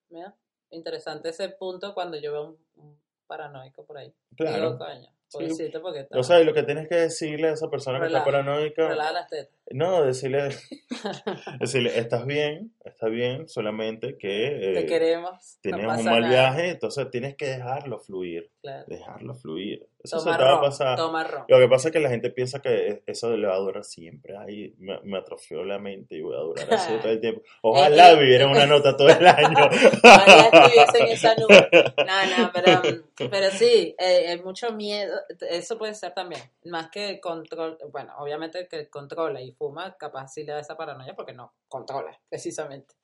[0.08, 0.36] Mira,
[0.70, 4.14] interesante ese punto cuando yo veo un, paranoico por ahí.
[4.36, 4.74] Claro.
[4.74, 6.16] Digo, coño, pobrecito porque está...
[6.16, 8.88] O sea, y lo que tienes que decirle a esa persona que está Relaja, paranoica,
[8.88, 9.55] relaja las tetas.
[9.70, 10.48] No, decirle,
[11.60, 14.28] decirle, estás bien, está bien, solamente que
[14.74, 15.58] Te eh, queremos.
[15.60, 16.28] tienes no un mal nada.
[16.28, 18.84] viaje, entonces tienes que dejarlo fluir, Claro.
[18.88, 19.86] dejarlo fluir.
[20.02, 20.96] Eso Toma se te va a pasar.
[20.96, 21.44] toma.
[21.48, 24.36] Lo que pasa es que la gente piensa que eso le va a durar siempre.
[24.36, 27.42] Ay, me, me atrofió la mente y voy a durar así todo el tiempo.
[27.62, 29.56] Ojalá viviera una nota todo el año.
[30.04, 31.68] Ojalá estuviese en esa nube.
[32.06, 32.82] No, no, pero,
[33.30, 35.12] pero sí, eh, hay mucho miedo.
[35.50, 36.40] Eso puede ser también.
[36.66, 37.76] Más que control.
[37.90, 42.18] Bueno, obviamente que controla y fuma, capaz sí le da esa paranoia porque no controla,
[42.28, 42.94] precisamente.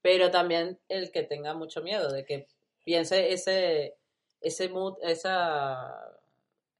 [0.00, 2.46] Pero también el que tenga mucho miedo de que
[2.84, 3.96] piense ese,
[4.40, 6.18] ese mood, esa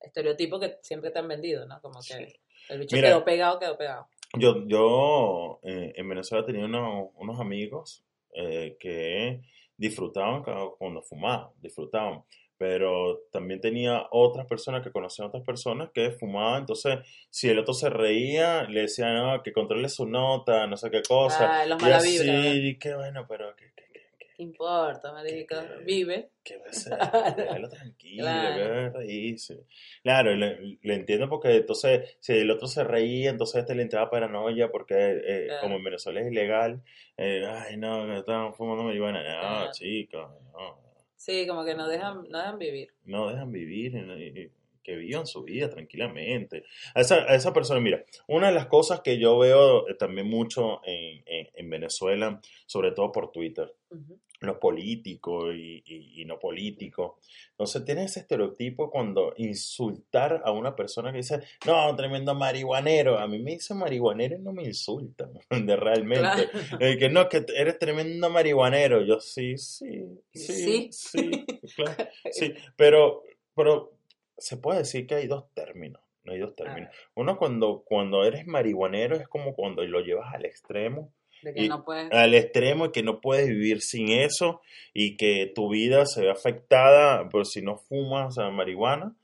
[0.01, 1.81] estereotipo que siempre te han vendido, ¿no?
[1.81, 3.09] Como que el bicho Mira.
[3.09, 4.09] quedó pegado, quedó pegado.
[4.39, 8.05] Yo, yo eh, en Venezuela tenía unos, unos amigos
[8.35, 9.43] eh, que
[9.77, 12.25] disfrutaban cuando fumaban, disfrutaban.
[12.63, 16.61] Pero también tenía otras personas que conocían otras personas que fumaban.
[16.61, 20.89] Entonces, si el otro se reía, le decían no, que controle su nota, no sé
[20.89, 21.63] qué cosa.
[21.63, 25.57] Ah, los y así, y qué bueno, pero ¿qué, qué, qué, qué, ¿Qué importa, marico?
[25.57, 26.31] que- Vive.
[26.45, 26.73] qué va a
[27.35, 27.37] ser?
[27.37, 28.55] Déjalo tranquilo, Claro.
[28.55, 29.65] que a reírse.
[30.05, 33.83] Claro, le, le entiendo porque entonces, si el otro se reía, entonces a este le
[33.83, 34.95] entraba paranoia porque
[35.27, 35.63] eh, Claro.
[35.63, 36.81] como en Venezuela es ilegal,
[37.17, 39.19] eh, ay no, que estaban fumando marihuana.
[39.21, 39.73] No, Claro.
[39.73, 40.92] chicos, no,
[41.25, 42.89] Sí, como que no dejan, no dejan vivir.
[43.05, 44.51] no dejan vivir,
[44.83, 46.65] que vivan su vida tranquilamente.
[46.97, 50.81] A esa, esa persona, mira, una de las cosas que yo veo eh, también mucho
[50.85, 51.23] en-
[51.55, 54.19] en Venezuela, sobre todo por Twitter, Ujú.
[54.41, 57.21] lo político y, y- y no político.
[57.51, 63.19] Entonces tiene ese estereotipo cuando insultar a una persona que dice, no, tremendo marihuanero.
[63.19, 65.33] A mí me dicen marihuanero y no me insultan,
[65.69, 66.49] de realmente.
[66.51, 66.85] Claro.
[66.85, 69.03] Eh, que no, que eres tremendo marihuanero.
[69.03, 70.03] Yo sí, sí,
[70.35, 70.89] sí, Sí.
[70.91, 72.53] sí, claro, sí.
[72.77, 73.23] Pero,
[73.55, 73.93] pero
[74.37, 76.03] se puede decir que hay dos términos.
[76.25, 76.91] No hay dos términos.
[77.15, 81.13] Uno cuando, cuando eres marihuanero es como cuando lo llevas al extremo
[81.43, 82.11] De que Y- no puedes.
[82.13, 84.61] al extremo y que no puedes vivir sin eso
[84.95, 89.15] y que tu vida se ve afectada por si no fumas a marihuana,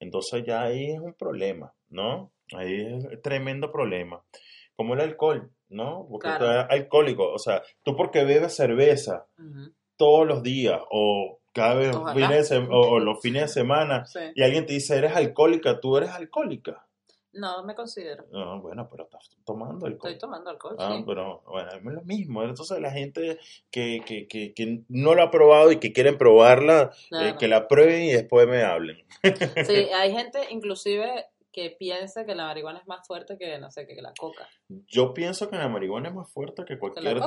[0.00, 2.30] entonces ya ahí es un problema, ¿no?
[2.54, 4.22] Ahí es tremendo problema.
[4.76, 6.06] Como el alcohol, ¿no?
[6.10, 6.44] Porque Claro.
[6.46, 9.26] tú eres alcohólico, o sea, tú porque bebes cerveza
[9.96, 14.20] todos los días o cada vez fines de o, o los fines de semana Sí.
[14.34, 16.86] y alguien te dice, eres alcohólica, tú eres alcohólica.
[17.36, 18.24] No, me considero.
[18.30, 20.10] No, bueno, pero estás tomando alcohol.
[20.12, 21.04] Estoy tomando alcohol, Ah, sí.
[21.06, 22.42] pero bueno, es lo mismo.
[22.42, 23.38] Entonces la gente
[23.70, 27.68] que, que, que, que no lo ha probado y que quieren probarla, eh, que la
[27.68, 29.04] prueben y después me hablen.
[29.22, 33.86] Sí, hay gente inclusive que piensa que la marihuana es más fuerte que, no sé,
[33.86, 34.46] que la coca.
[34.68, 37.18] Yo pienso que la marihuana es más fuerte que cualquier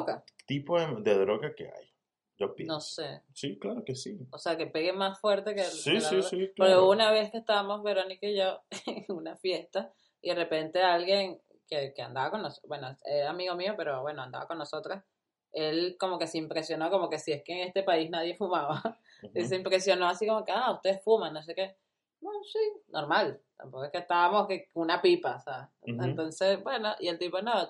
[0.45, 1.91] tipo de, de droga que hay.
[2.39, 2.73] Yo pienso.
[2.73, 3.21] No sé.
[3.33, 4.17] Sí, claro que sí.
[4.31, 6.83] O sea, que pegue más fuerte que, Sí, que la sí, sí, Porque claro.
[6.85, 11.41] hubo una vez que estábamos, Verónica y yo, en una fiesta, y de repente alguien
[11.67, 15.03] que, que andaba con nosotros, bueno, era amigo mío, pero bueno, andaba con nosotras,
[15.51, 18.97] él como que se impresionó, como que si es que en este país nadie fumaba,
[19.35, 21.75] y se impresionó así como que, ah, ustedes fuman, no sé qué.
[22.21, 25.69] Bueno, sí, normal, tampoco es que estábamos que una pipa, ¿sabes?
[25.81, 26.03] Ujú.
[26.03, 27.69] Entonces, bueno, y el tipo, no,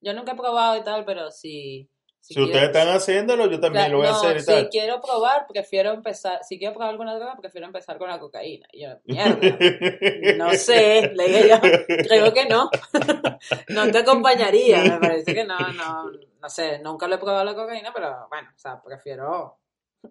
[0.00, 1.88] yo nunca he probado y tal, pero si...
[2.22, 4.68] Si ustedes están haciéndolo, yo también lo voy a hacer y si tal.
[4.68, 8.68] quiero probar, prefiero empezar, si quiero probar alguna droga, prefiero empezar con la cocaína.
[8.72, 9.38] Y yo, mierda,
[10.36, 12.70] no sé, le dije yo, creo que no,
[13.68, 17.56] no te acompañaría, me parece que no, no, no sé, nunca lo he probado la
[17.56, 19.58] cocaína, pero bueno, o sea, prefiero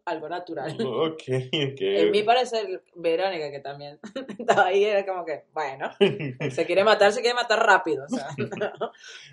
[0.05, 0.71] algo natural.
[0.85, 2.25] ok, En mi ok.
[2.25, 3.99] parecer, Verónica, que también
[4.39, 5.91] estaba ahí, era como que, bueno,
[6.51, 8.27] se quiere matar, se quiere matar rápido, o sea,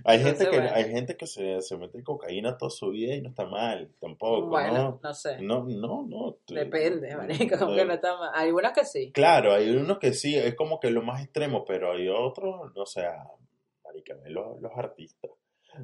[0.04, 0.70] Hay gente Entonces, que, bueno.
[0.74, 4.48] hay gente que se, se mete cocaína toda su vida y no está mal, tampoco,
[4.48, 5.00] bueno, ¿no?
[5.02, 6.36] no sé, No, no, no.
[6.48, 8.30] depende, marico, como que no está mal.
[8.34, 9.12] Algunos que sí.
[9.12, 12.86] Claro, hay unos que sí, es como que lo más extremo, pero hay otros, o
[12.86, 13.24] sea,
[13.84, 15.30] marica, los, los artistas.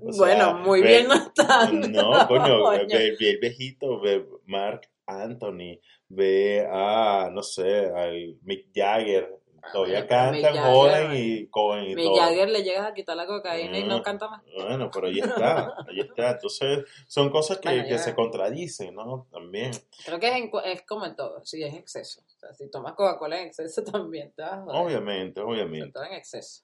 [0.03, 1.93] O sea, bueno, muy ve- bien no están.
[1.93, 2.87] No, coño, Coño.
[2.89, 5.79] ve, ve el viejito, ve Mark Anthony,
[6.09, 9.31] ve a, no sé, al Mick Jagger,
[9.73, 11.15] todavía cantan bueno.
[11.15, 12.17] y joven y Mick todo.
[12.17, 14.03] Jagger le llegas a quitar la cocaína y no Mm.
[14.03, 14.43] canta más.
[14.57, 16.31] Bueno, pero ahí está, ahí está.
[16.33, 19.27] Entonces, son cosas que, Bueno, que se contradicen, ¿no?
[19.31, 19.73] También.
[20.05, 22.21] Creo que es, en es como en todo, sí, es exceso.
[22.21, 24.65] O sea, si tomas Coca-Cola en exceso también te vas a.
[24.65, 25.93] Obviamente, obviamente.
[25.93, 26.63] todo en exceso.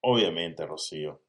[0.00, 1.20] Obviamente, Rocío.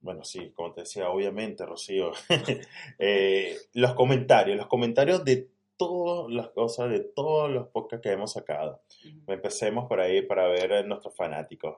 [0.00, 2.12] Bueno, sí, como te decía, obviamente, Rocío.
[2.98, 8.32] Eh, los comentarios, los comentarios de todas las cosas, de todos los podcasts que hemos
[8.32, 8.82] sacado.
[9.06, 9.32] Ujú.
[9.32, 11.76] Empecemos por ahí para ver a nuestros fanáticos.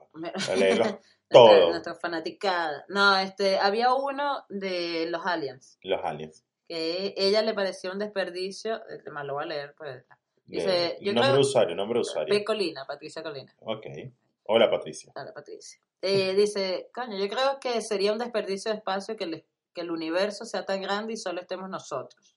[0.49, 0.95] A leerlos
[1.29, 2.85] todos, nuestra fanaticada.
[2.89, 6.43] No, este, había uno de los aliens, los aliens.
[6.67, 10.03] que ella le pareció un desperdicio, más lo voy a leer, pues.
[10.45, 12.33] Dice, yo nombre de creo- usuario, nombre de usuario.
[12.35, 12.43] P.
[12.43, 13.53] Colina, Patricia Colina.
[13.61, 13.85] Ok.
[14.45, 15.11] Hola, Patricia.
[15.15, 15.79] Dale, Patricia.
[16.01, 19.91] Eh, dice, coño, yo creo que sería un desperdicio de espacio que el, que el
[19.91, 22.35] universo sea tan grande y solo estemos nosotros.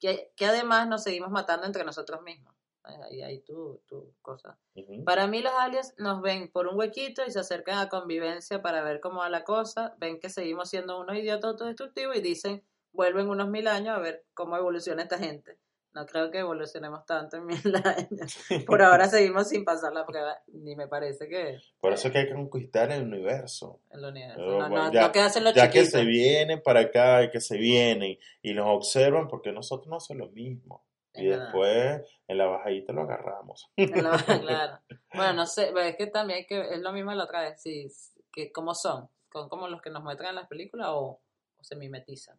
[0.00, 2.54] Que, que además nos seguimos matando entre nosotros mismos.
[2.82, 4.58] Ahí, ahí tu, tu cosa.
[5.06, 8.82] Para mí los aliens nos ven por un huequito y se acercan a convivencia para
[8.82, 13.30] ver cómo va la cosa, ven que seguimos siendo unos idiotas autodestructivos y dicen, vuelven
[13.30, 15.58] unos mil años a ver cómo evoluciona esta gente.
[15.94, 18.36] No creo que evolucionemos tanto en mil años.
[18.66, 22.18] Por ahora seguimos sin pasar la prueba, ni me parece que Por eso es que
[22.20, 23.80] hay que conquistar el universo.
[23.92, 24.34] el universo.
[24.36, 27.30] Pero, No, bueno, no, ya- no quedarse en los ya que se vienen para acá,
[27.30, 30.84] que se vienen y nos observan, porque nosotros no hacemos lo mismo.
[31.16, 31.44] Y verdad.
[31.44, 33.70] después en la bajadita lo agarramos.
[33.76, 34.80] La- claro.
[35.14, 37.62] Bueno, no sé, pero es que también hay que, es lo mismo la otra vez,
[37.62, 37.86] sí,
[38.32, 41.20] que cómo son, son como los que nos muestran en las películas o,
[41.56, 42.36] o se mimetizan,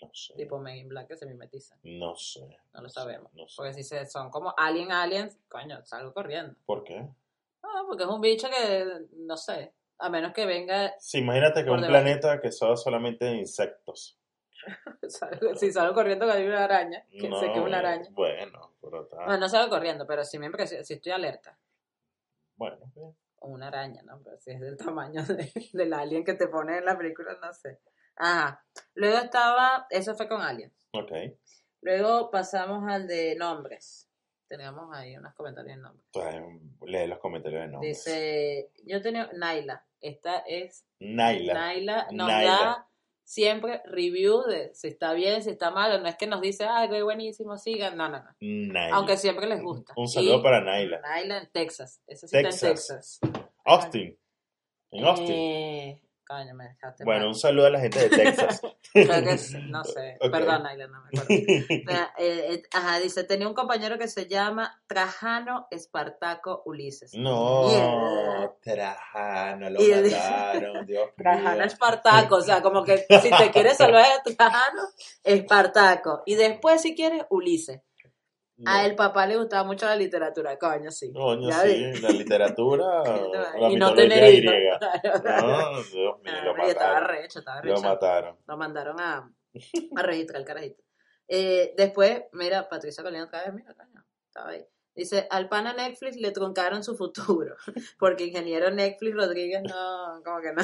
[0.00, 0.34] No sé.
[0.34, 2.56] tipo Men in Black que se mimetizan, No sé.
[2.72, 3.32] no lo sabemos.
[3.34, 3.54] No sé.
[3.56, 6.54] Porque si se, son como alien aliens, coño, salgo corriendo.
[6.66, 7.08] ¿Por qué?
[7.62, 11.70] Ah, porque es un bicho que, no sé, a menos que venga, Sí, imagínate que
[11.70, 11.90] un debajo.
[11.92, 14.16] planeta que son solamente de insectos.
[15.08, 18.08] salgo- si salgo corriendo que hay una araña, que sé que es una araña.
[18.10, 19.16] Bueno, pero está.
[19.16, 21.58] Bueno, no salgo corriendo, pero sí me si estoy alerta.
[22.56, 23.16] Bueno, bien.
[23.40, 24.20] una araña, ¿no?
[24.22, 27.52] Pero si es del tamaño de- del alien que te pone en la película, no
[27.52, 27.80] sé.
[28.18, 28.64] Ajá.
[28.94, 30.72] Luego estaba, eso fue con aliens.
[30.92, 31.12] ok.
[31.80, 34.10] Luego pasamos al de nombres.
[34.48, 36.04] Tenemos ahí unos comentarios en nombres.
[36.12, 36.34] Pues,
[36.90, 38.04] lee los comentarios de nombres.
[38.04, 39.86] Dice, yo tenía Naila.
[40.00, 41.54] Esta es Naila.
[41.54, 42.08] Naila.
[42.10, 42.50] Nos Naila.
[42.50, 42.88] da
[43.22, 46.88] siempre review de si está bien, si está mal, no es que nos dice, ay,
[46.88, 48.30] qué buenísimo, sigan, no, no, no.
[48.40, 48.96] Naila.
[48.96, 49.92] Aunque siempre les gusta.
[49.96, 51.00] Un saludo Y para Naila.
[51.00, 52.86] Naila en Texas, eso sí está en Texas.
[52.88, 53.20] Texas.
[53.64, 54.18] Austin.
[54.90, 55.30] En Austin.
[55.30, 57.28] Eh, coño, me dejaste bueno, mal.
[57.28, 58.60] un saludo a la gente de Texas.
[58.92, 60.30] Creo que no sé, Ok.
[60.30, 61.26] perdón, Naila, no me acuerdo.
[61.30, 67.12] Eh, eh, ajá, dice, tenía un compañero que se llama Trajano Espartaco Ulises.
[67.14, 68.56] No.
[68.62, 71.64] Trajano, lo mataron, Dios Trajano.
[71.64, 74.82] Espartaco, o sea, como que si te quieres salvar de Trajano,
[75.24, 76.22] Espartaco.
[76.26, 77.80] Y después, si quieres, Ulises.
[78.66, 81.12] A el papá le gustaba mucho la literatura, coño, sí.
[81.12, 82.00] Coño, Ya sí, vi.
[82.00, 83.02] la literatura,
[83.60, 84.54] la y no tener hijos.
[85.24, 87.08] No, Dios mío, Ah, lo estaba mataron.
[87.08, 87.82] recho, estaba Lo recho.
[87.82, 88.36] mataron.
[88.46, 89.30] Lo mandaron a,
[89.96, 90.82] a registrar el carajito.
[91.28, 94.64] Eh, después, mira, Patricia Colina otra vez, mira, coño, estaba ahí.
[94.94, 97.54] Dice, al pana Netflix le truncaron su futuro,
[98.00, 100.62] porque ingeniero Netflix Rodríguez no, como que no,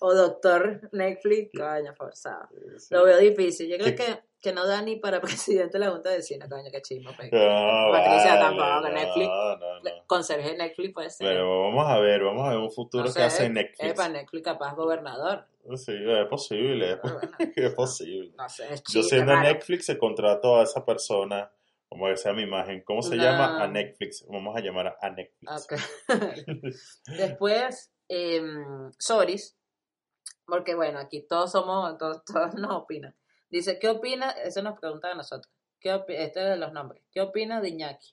[0.00, 2.48] o doctor Netflix, coño, forzado.
[2.78, 2.94] Sí.
[2.94, 5.20] Lo veo difícil, yo creo que, que no da ni para
[5.50, 7.10] presidente de la Junta de Cine, coño, qué chismo.
[7.16, 7.32] pues.
[7.32, 9.26] No, Patricia vale, tampoco, no, Netflix.
[9.28, 10.06] No, no.
[10.06, 11.26] Conserje Netflix puede ser.
[11.26, 13.80] Pero vamos a ver, vamos a ver un futuro que hace Netflix.
[13.80, 15.46] Epa, Netflix capaz gobernador.
[15.74, 17.20] Sí, es posible, es, bueno,
[17.56, 18.32] es posible.
[18.38, 19.48] no sé, es Yo siendo raro.
[19.48, 21.50] Netflix se contrató a esa persona,
[21.88, 22.84] como que sea mi imagen.
[22.84, 23.60] ¿Cómo se llama?
[23.60, 24.24] A Netflix.
[24.28, 25.64] Vamos a llamar a Netflix.
[25.64, 25.74] Ok.
[27.18, 28.42] Después, eh,
[28.96, 29.58] Soris,
[30.46, 33.12] porque bueno, aquí todos somos, todos, todos nos opinan.
[33.50, 34.30] Dice, ¿qué opina?
[34.30, 35.52] Eso nos preguntan a nosotros.
[35.80, 37.02] ¿Qué este es de los nombres.
[37.12, 38.08] ¿Qué opinas de Iñaki?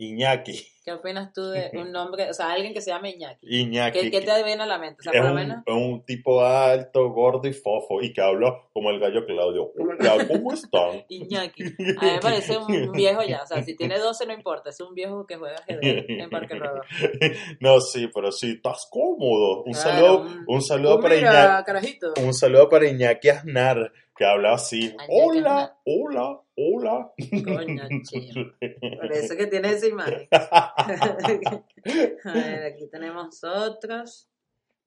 [0.00, 0.64] Iñaki.
[0.84, 3.44] ¿Qué opinas tú de un nombre, o sea, alguien que se llame Iñaki?
[3.62, 3.98] Iñaki.
[3.98, 4.98] ¿Qué, qué te viene a la mente?
[5.00, 8.12] O sea, es, por lo un, menos, es un tipo alto, gordo y fofo y
[8.12, 9.72] que habla como el gallo Claudio.
[9.76, 11.04] Hola, ¿cómo están?
[11.08, 11.64] Iñaki.
[11.64, 11.66] A
[12.04, 14.94] mí me parece un viejo ya, o sea, si tiene 12 no importa, es un
[14.94, 16.80] viejo que juega ajedrez en Parque Rodó.
[17.60, 19.64] No, sí, pero sí, estás cómodo.
[19.64, 21.64] Un Claro, saludo, un- un saludo para mira, Iñaki.
[21.64, 22.14] carajito.
[22.22, 24.96] Un saludo para Iñaki Aznar, que habla así.
[25.08, 27.12] Hola, hola, hola.
[27.44, 28.52] Coño, chino.
[28.58, 30.26] Por eso que tiene esa imagen.
[30.32, 34.28] A ver, aquí tenemos otros.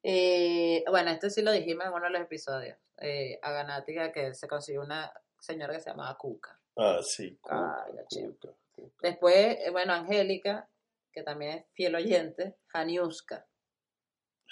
[0.03, 2.77] Eh, bueno, este sí lo dijimos en uno de los episodios.
[2.97, 6.59] Eh, a Ganática que se consiguió una señora que se llamaba Cuca.
[6.75, 7.39] ah, sí.
[7.49, 7.93] Ay.
[8.09, 8.97] Cuca, Cuca.
[9.01, 10.67] Después, eh, bueno, Angélica,
[11.13, 13.45] que también es fiel oyente, Janiuska.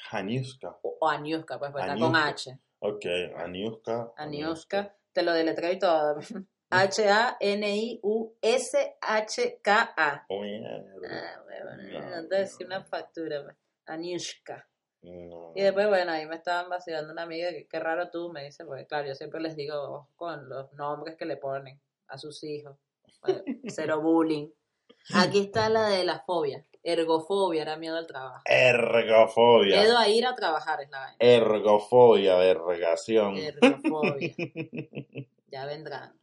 [0.09, 0.77] Janiuska.
[0.83, 2.15] O, o Aniuska, pues, pues está con.
[2.15, 2.57] H.
[2.79, 3.05] Ok,
[3.37, 4.13] Aniuska.
[4.17, 6.19] Aniuska, te lo deletreo y todo.
[8.99, 10.25] H-A-N-I-U-S-H-K-A.
[10.29, 10.83] Oh, mierda.
[11.09, 12.75] Ah, bueno, No, no te decía no.
[12.77, 13.43] una factura.
[13.43, 13.55] pues.
[13.87, 14.67] Aniushka.
[15.01, 15.53] No.
[15.55, 18.65] Y después, bueno, ahí me estaban vacilando una amiga, que qué raro tú, me dice,
[18.65, 22.77] porque claro, yo siempre les digo con los nombres que le ponen a sus hijos.
[23.21, 24.49] Bueno, cero bullying.
[25.15, 26.65] Aquí está la de la fobia.
[26.83, 28.41] Ergofobia, era miedo al trabajo.
[28.45, 29.81] Ergofobia.
[29.81, 31.17] Miedo a ir a trabajar es la vaina.
[31.19, 33.37] Ergofobia, vergación.
[33.37, 34.33] Ergofobia.
[35.51, 36.13] Ya vendrán.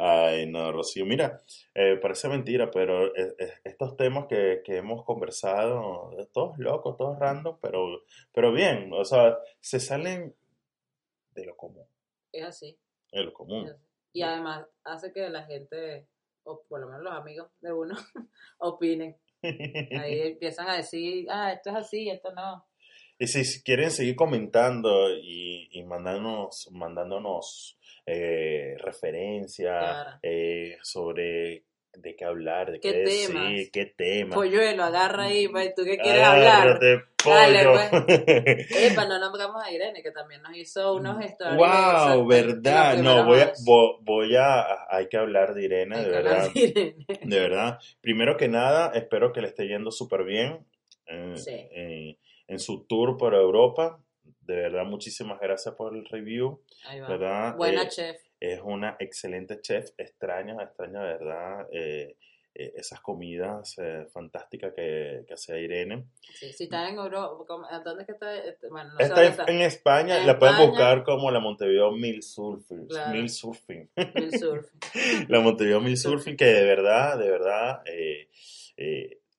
[0.00, 1.06] Ay, no, Rocío.
[1.06, 1.40] Mira,
[1.72, 7.16] eh, parece mentira, pero eh, eh, estos temas que, que hemos conversado, todos locos, todos
[7.16, 8.02] random, pero,
[8.32, 10.34] pero bien, o sea, se salen
[11.30, 11.86] de lo común,
[12.32, 12.76] Es así.
[13.12, 13.72] de lo común.
[14.12, 16.08] Y además hace que la gente,
[16.46, 17.94] o por lo menos los amigos de uno,
[18.58, 19.16] opinen.
[19.42, 22.66] Ahí empiezan a decir, ah, esto es así, esto no.
[23.18, 30.18] Y si, quieren seguir comentando y, y mandándonos, mandándonos eh, referencias Claro.
[30.22, 31.64] eh, sobre
[31.96, 34.34] de qué hablar, de qué, ¿Qué decir, qué tema.
[34.34, 36.68] Polluelo, agarra ahí, pues, ¿tú qué quieres hablar?
[36.68, 38.06] Agárrate, Dale, pollo.
[38.78, 41.56] Epa, no nombramos a Irene, que también nos hizo unos stories.
[41.58, 42.96] Wow, verdad.
[42.98, 43.52] No, voy a,
[44.02, 46.48] voy a, hay que hablar de Irene, Hay de verdad.
[46.54, 46.96] de Irene.
[47.22, 47.78] De verdad.
[48.00, 50.64] Primero que nada, espero que le esté yendo súper bien
[51.06, 51.66] en, Sí.
[51.70, 52.18] en-
[52.48, 53.98] en su tour por Europa.
[54.42, 56.62] De verdad, muchísimas gracias por el review.
[56.84, 57.08] Ahí va.
[57.08, 57.56] ¿Verdad?
[57.56, 58.16] Buena Eh, chef.
[58.40, 59.90] Es una excelente chef.
[59.98, 62.16] Extraña, extraña, de verdad, eh,
[62.54, 66.06] eh, esas comidas eh, fantásticas que, que hacía Irene.
[66.34, 68.34] Sí, si está en Europa, ¿cómo- ¿a ¿dónde es que está?
[68.34, 69.44] Este, Bueno, no Está en, está.
[69.46, 70.70] en España, En la pueden España.
[70.70, 72.86] buscar como la Montevideo Mill Surfing.
[72.88, 73.10] Claro.
[73.12, 73.90] Mill Surfing.
[75.28, 77.82] La Montevideo Mill Surfing, que de verdad, de verdad,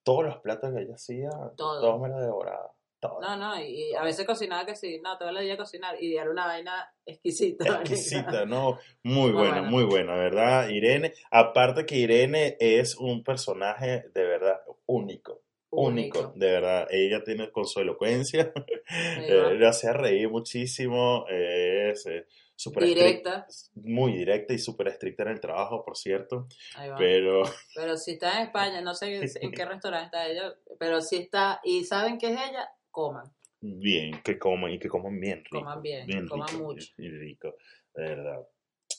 [0.03, 1.81] todos los platos que ella hacía, Todo.
[1.81, 2.71] todos me los devoraba.
[2.99, 3.21] Todo.
[3.21, 6.31] No, no, y, a veces cocinaba que sí, no, todo el día cocinar y era
[6.31, 7.81] una vaina exquisita.
[7.81, 8.79] Exquisita, ¿no?
[9.03, 9.69] Muy Muy buena, buena.
[9.69, 10.69] muy buena, ¿verdad?
[10.69, 15.41] Irene, aparte que Irene es un personaje de verdad único.
[15.69, 16.87] Único, de verdad.
[16.89, 18.51] Ella tiene con su elocuencia,
[19.19, 22.25] eh, le hacía reír muchísimo, eh, es eh,
[22.55, 23.45] súper Directa.
[23.47, 26.47] estric- muy directa y súper estricta en el trabajo, por cierto,
[26.97, 27.43] pero
[27.75, 31.59] Pero si está en España, no sé en qué restaurante está ella, pero si está
[31.63, 33.31] y saben que es ella, coman.
[33.61, 35.59] bien, que coman y que coman bien rico.
[35.59, 36.87] Coman bien, coman mucho.
[36.97, 37.55] Y rico,
[37.93, 38.47] de verdad.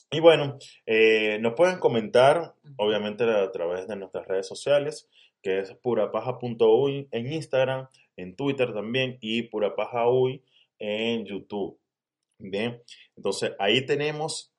[0.09, 5.09] Y bueno, eh, nos pueden comentar, obviamente a través de nuestras redes sociales,
[5.41, 10.43] que es purapaja.uy en Instagram, en Twitter también y purapaja.uy
[10.79, 11.77] en YouTube.
[12.37, 12.81] Bien,
[13.17, 14.53] entonces ahí tenemos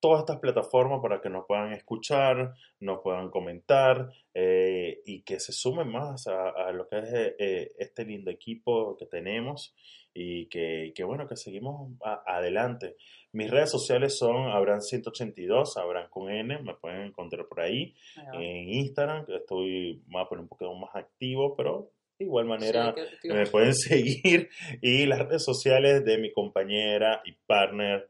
[0.00, 5.52] todas estas plataformas para que nos puedan escuchar, nos puedan comentar eh, y que se
[5.52, 9.74] sumen más a, lo que es eh, este lindo equipo que tenemos
[10.14, 11.92] y que, bueno, que seguimos
[12.26, 12.96] adelante.
[13.32, 17.94] Mis redes sociales son Abran182, Abran con N, me pueden encontrar por ahí.
[18.32, 22.94] En Instagram, que estoy más, un poquito más activo, pero de igual manera
[23.24, 24.48] me pueden seguir.
[24.82, 28.08] Y las redes sociales de mi compañera y partner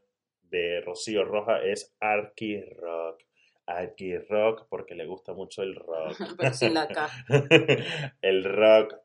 [0.49, 3.23] de Rocío Roja es Arky Rock.
[3.65, 6.17] Arky Rock porque le gusta mucho el rock.
[8.21, 8.95] el rock.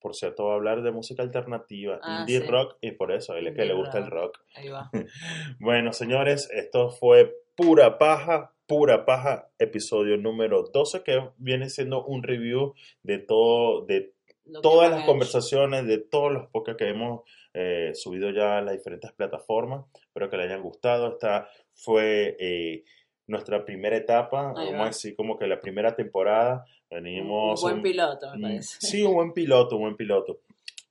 [0.00, 3.46] Por cierto, va a hablar de música alternativa, ah, indie rock, y por eso, él
[3.46, 4.40] es que le gusta el rock.
[4.56, 4.90] Ahí va.
[5.60, 12.24] bueno, señores, esto fue pura paja, pura paja, episodio número 12, que viene siendo un
[12.24, 12.74] review
[13.04, 14.12] de todo, de
[14.60, 17.22] todas las conversaciones, de todos los podcasts que hemos
[17.54, 19.84] eh, subido ya a las diferentes plataformas.
[19.94, 21.08] Espero que les hayan gustado.
[21.08, 22.84] Esta fue eh,
[23.26, 26.64] nuestra primera etapa, vamos a decir como que la primera temporada.
[26.90, 28.78] Venimos un buen piloto, me parece.
[28.80, 30.40] Sí, un buen piloto, un buen piloto.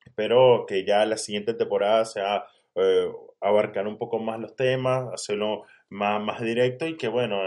[0.06, 2.46] Espero que ya la siguiente temporada sea
[2.76, 7.38] eh, abarcar un poco más los temas, hacerlo más, más directo y que bueno,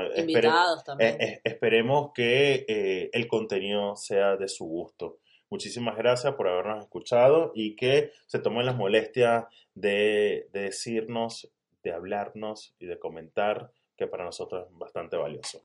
[1.44, 5.18] esperemos que el contenido sea de su gusto.
[5.50, 11.50] Muchísimas gracias por habernos escuchado y que se tomen las molestias de, de decirnos,
[11.82, 15.64] de hablarnos y de comentar, que para nosotros es bastante valioso.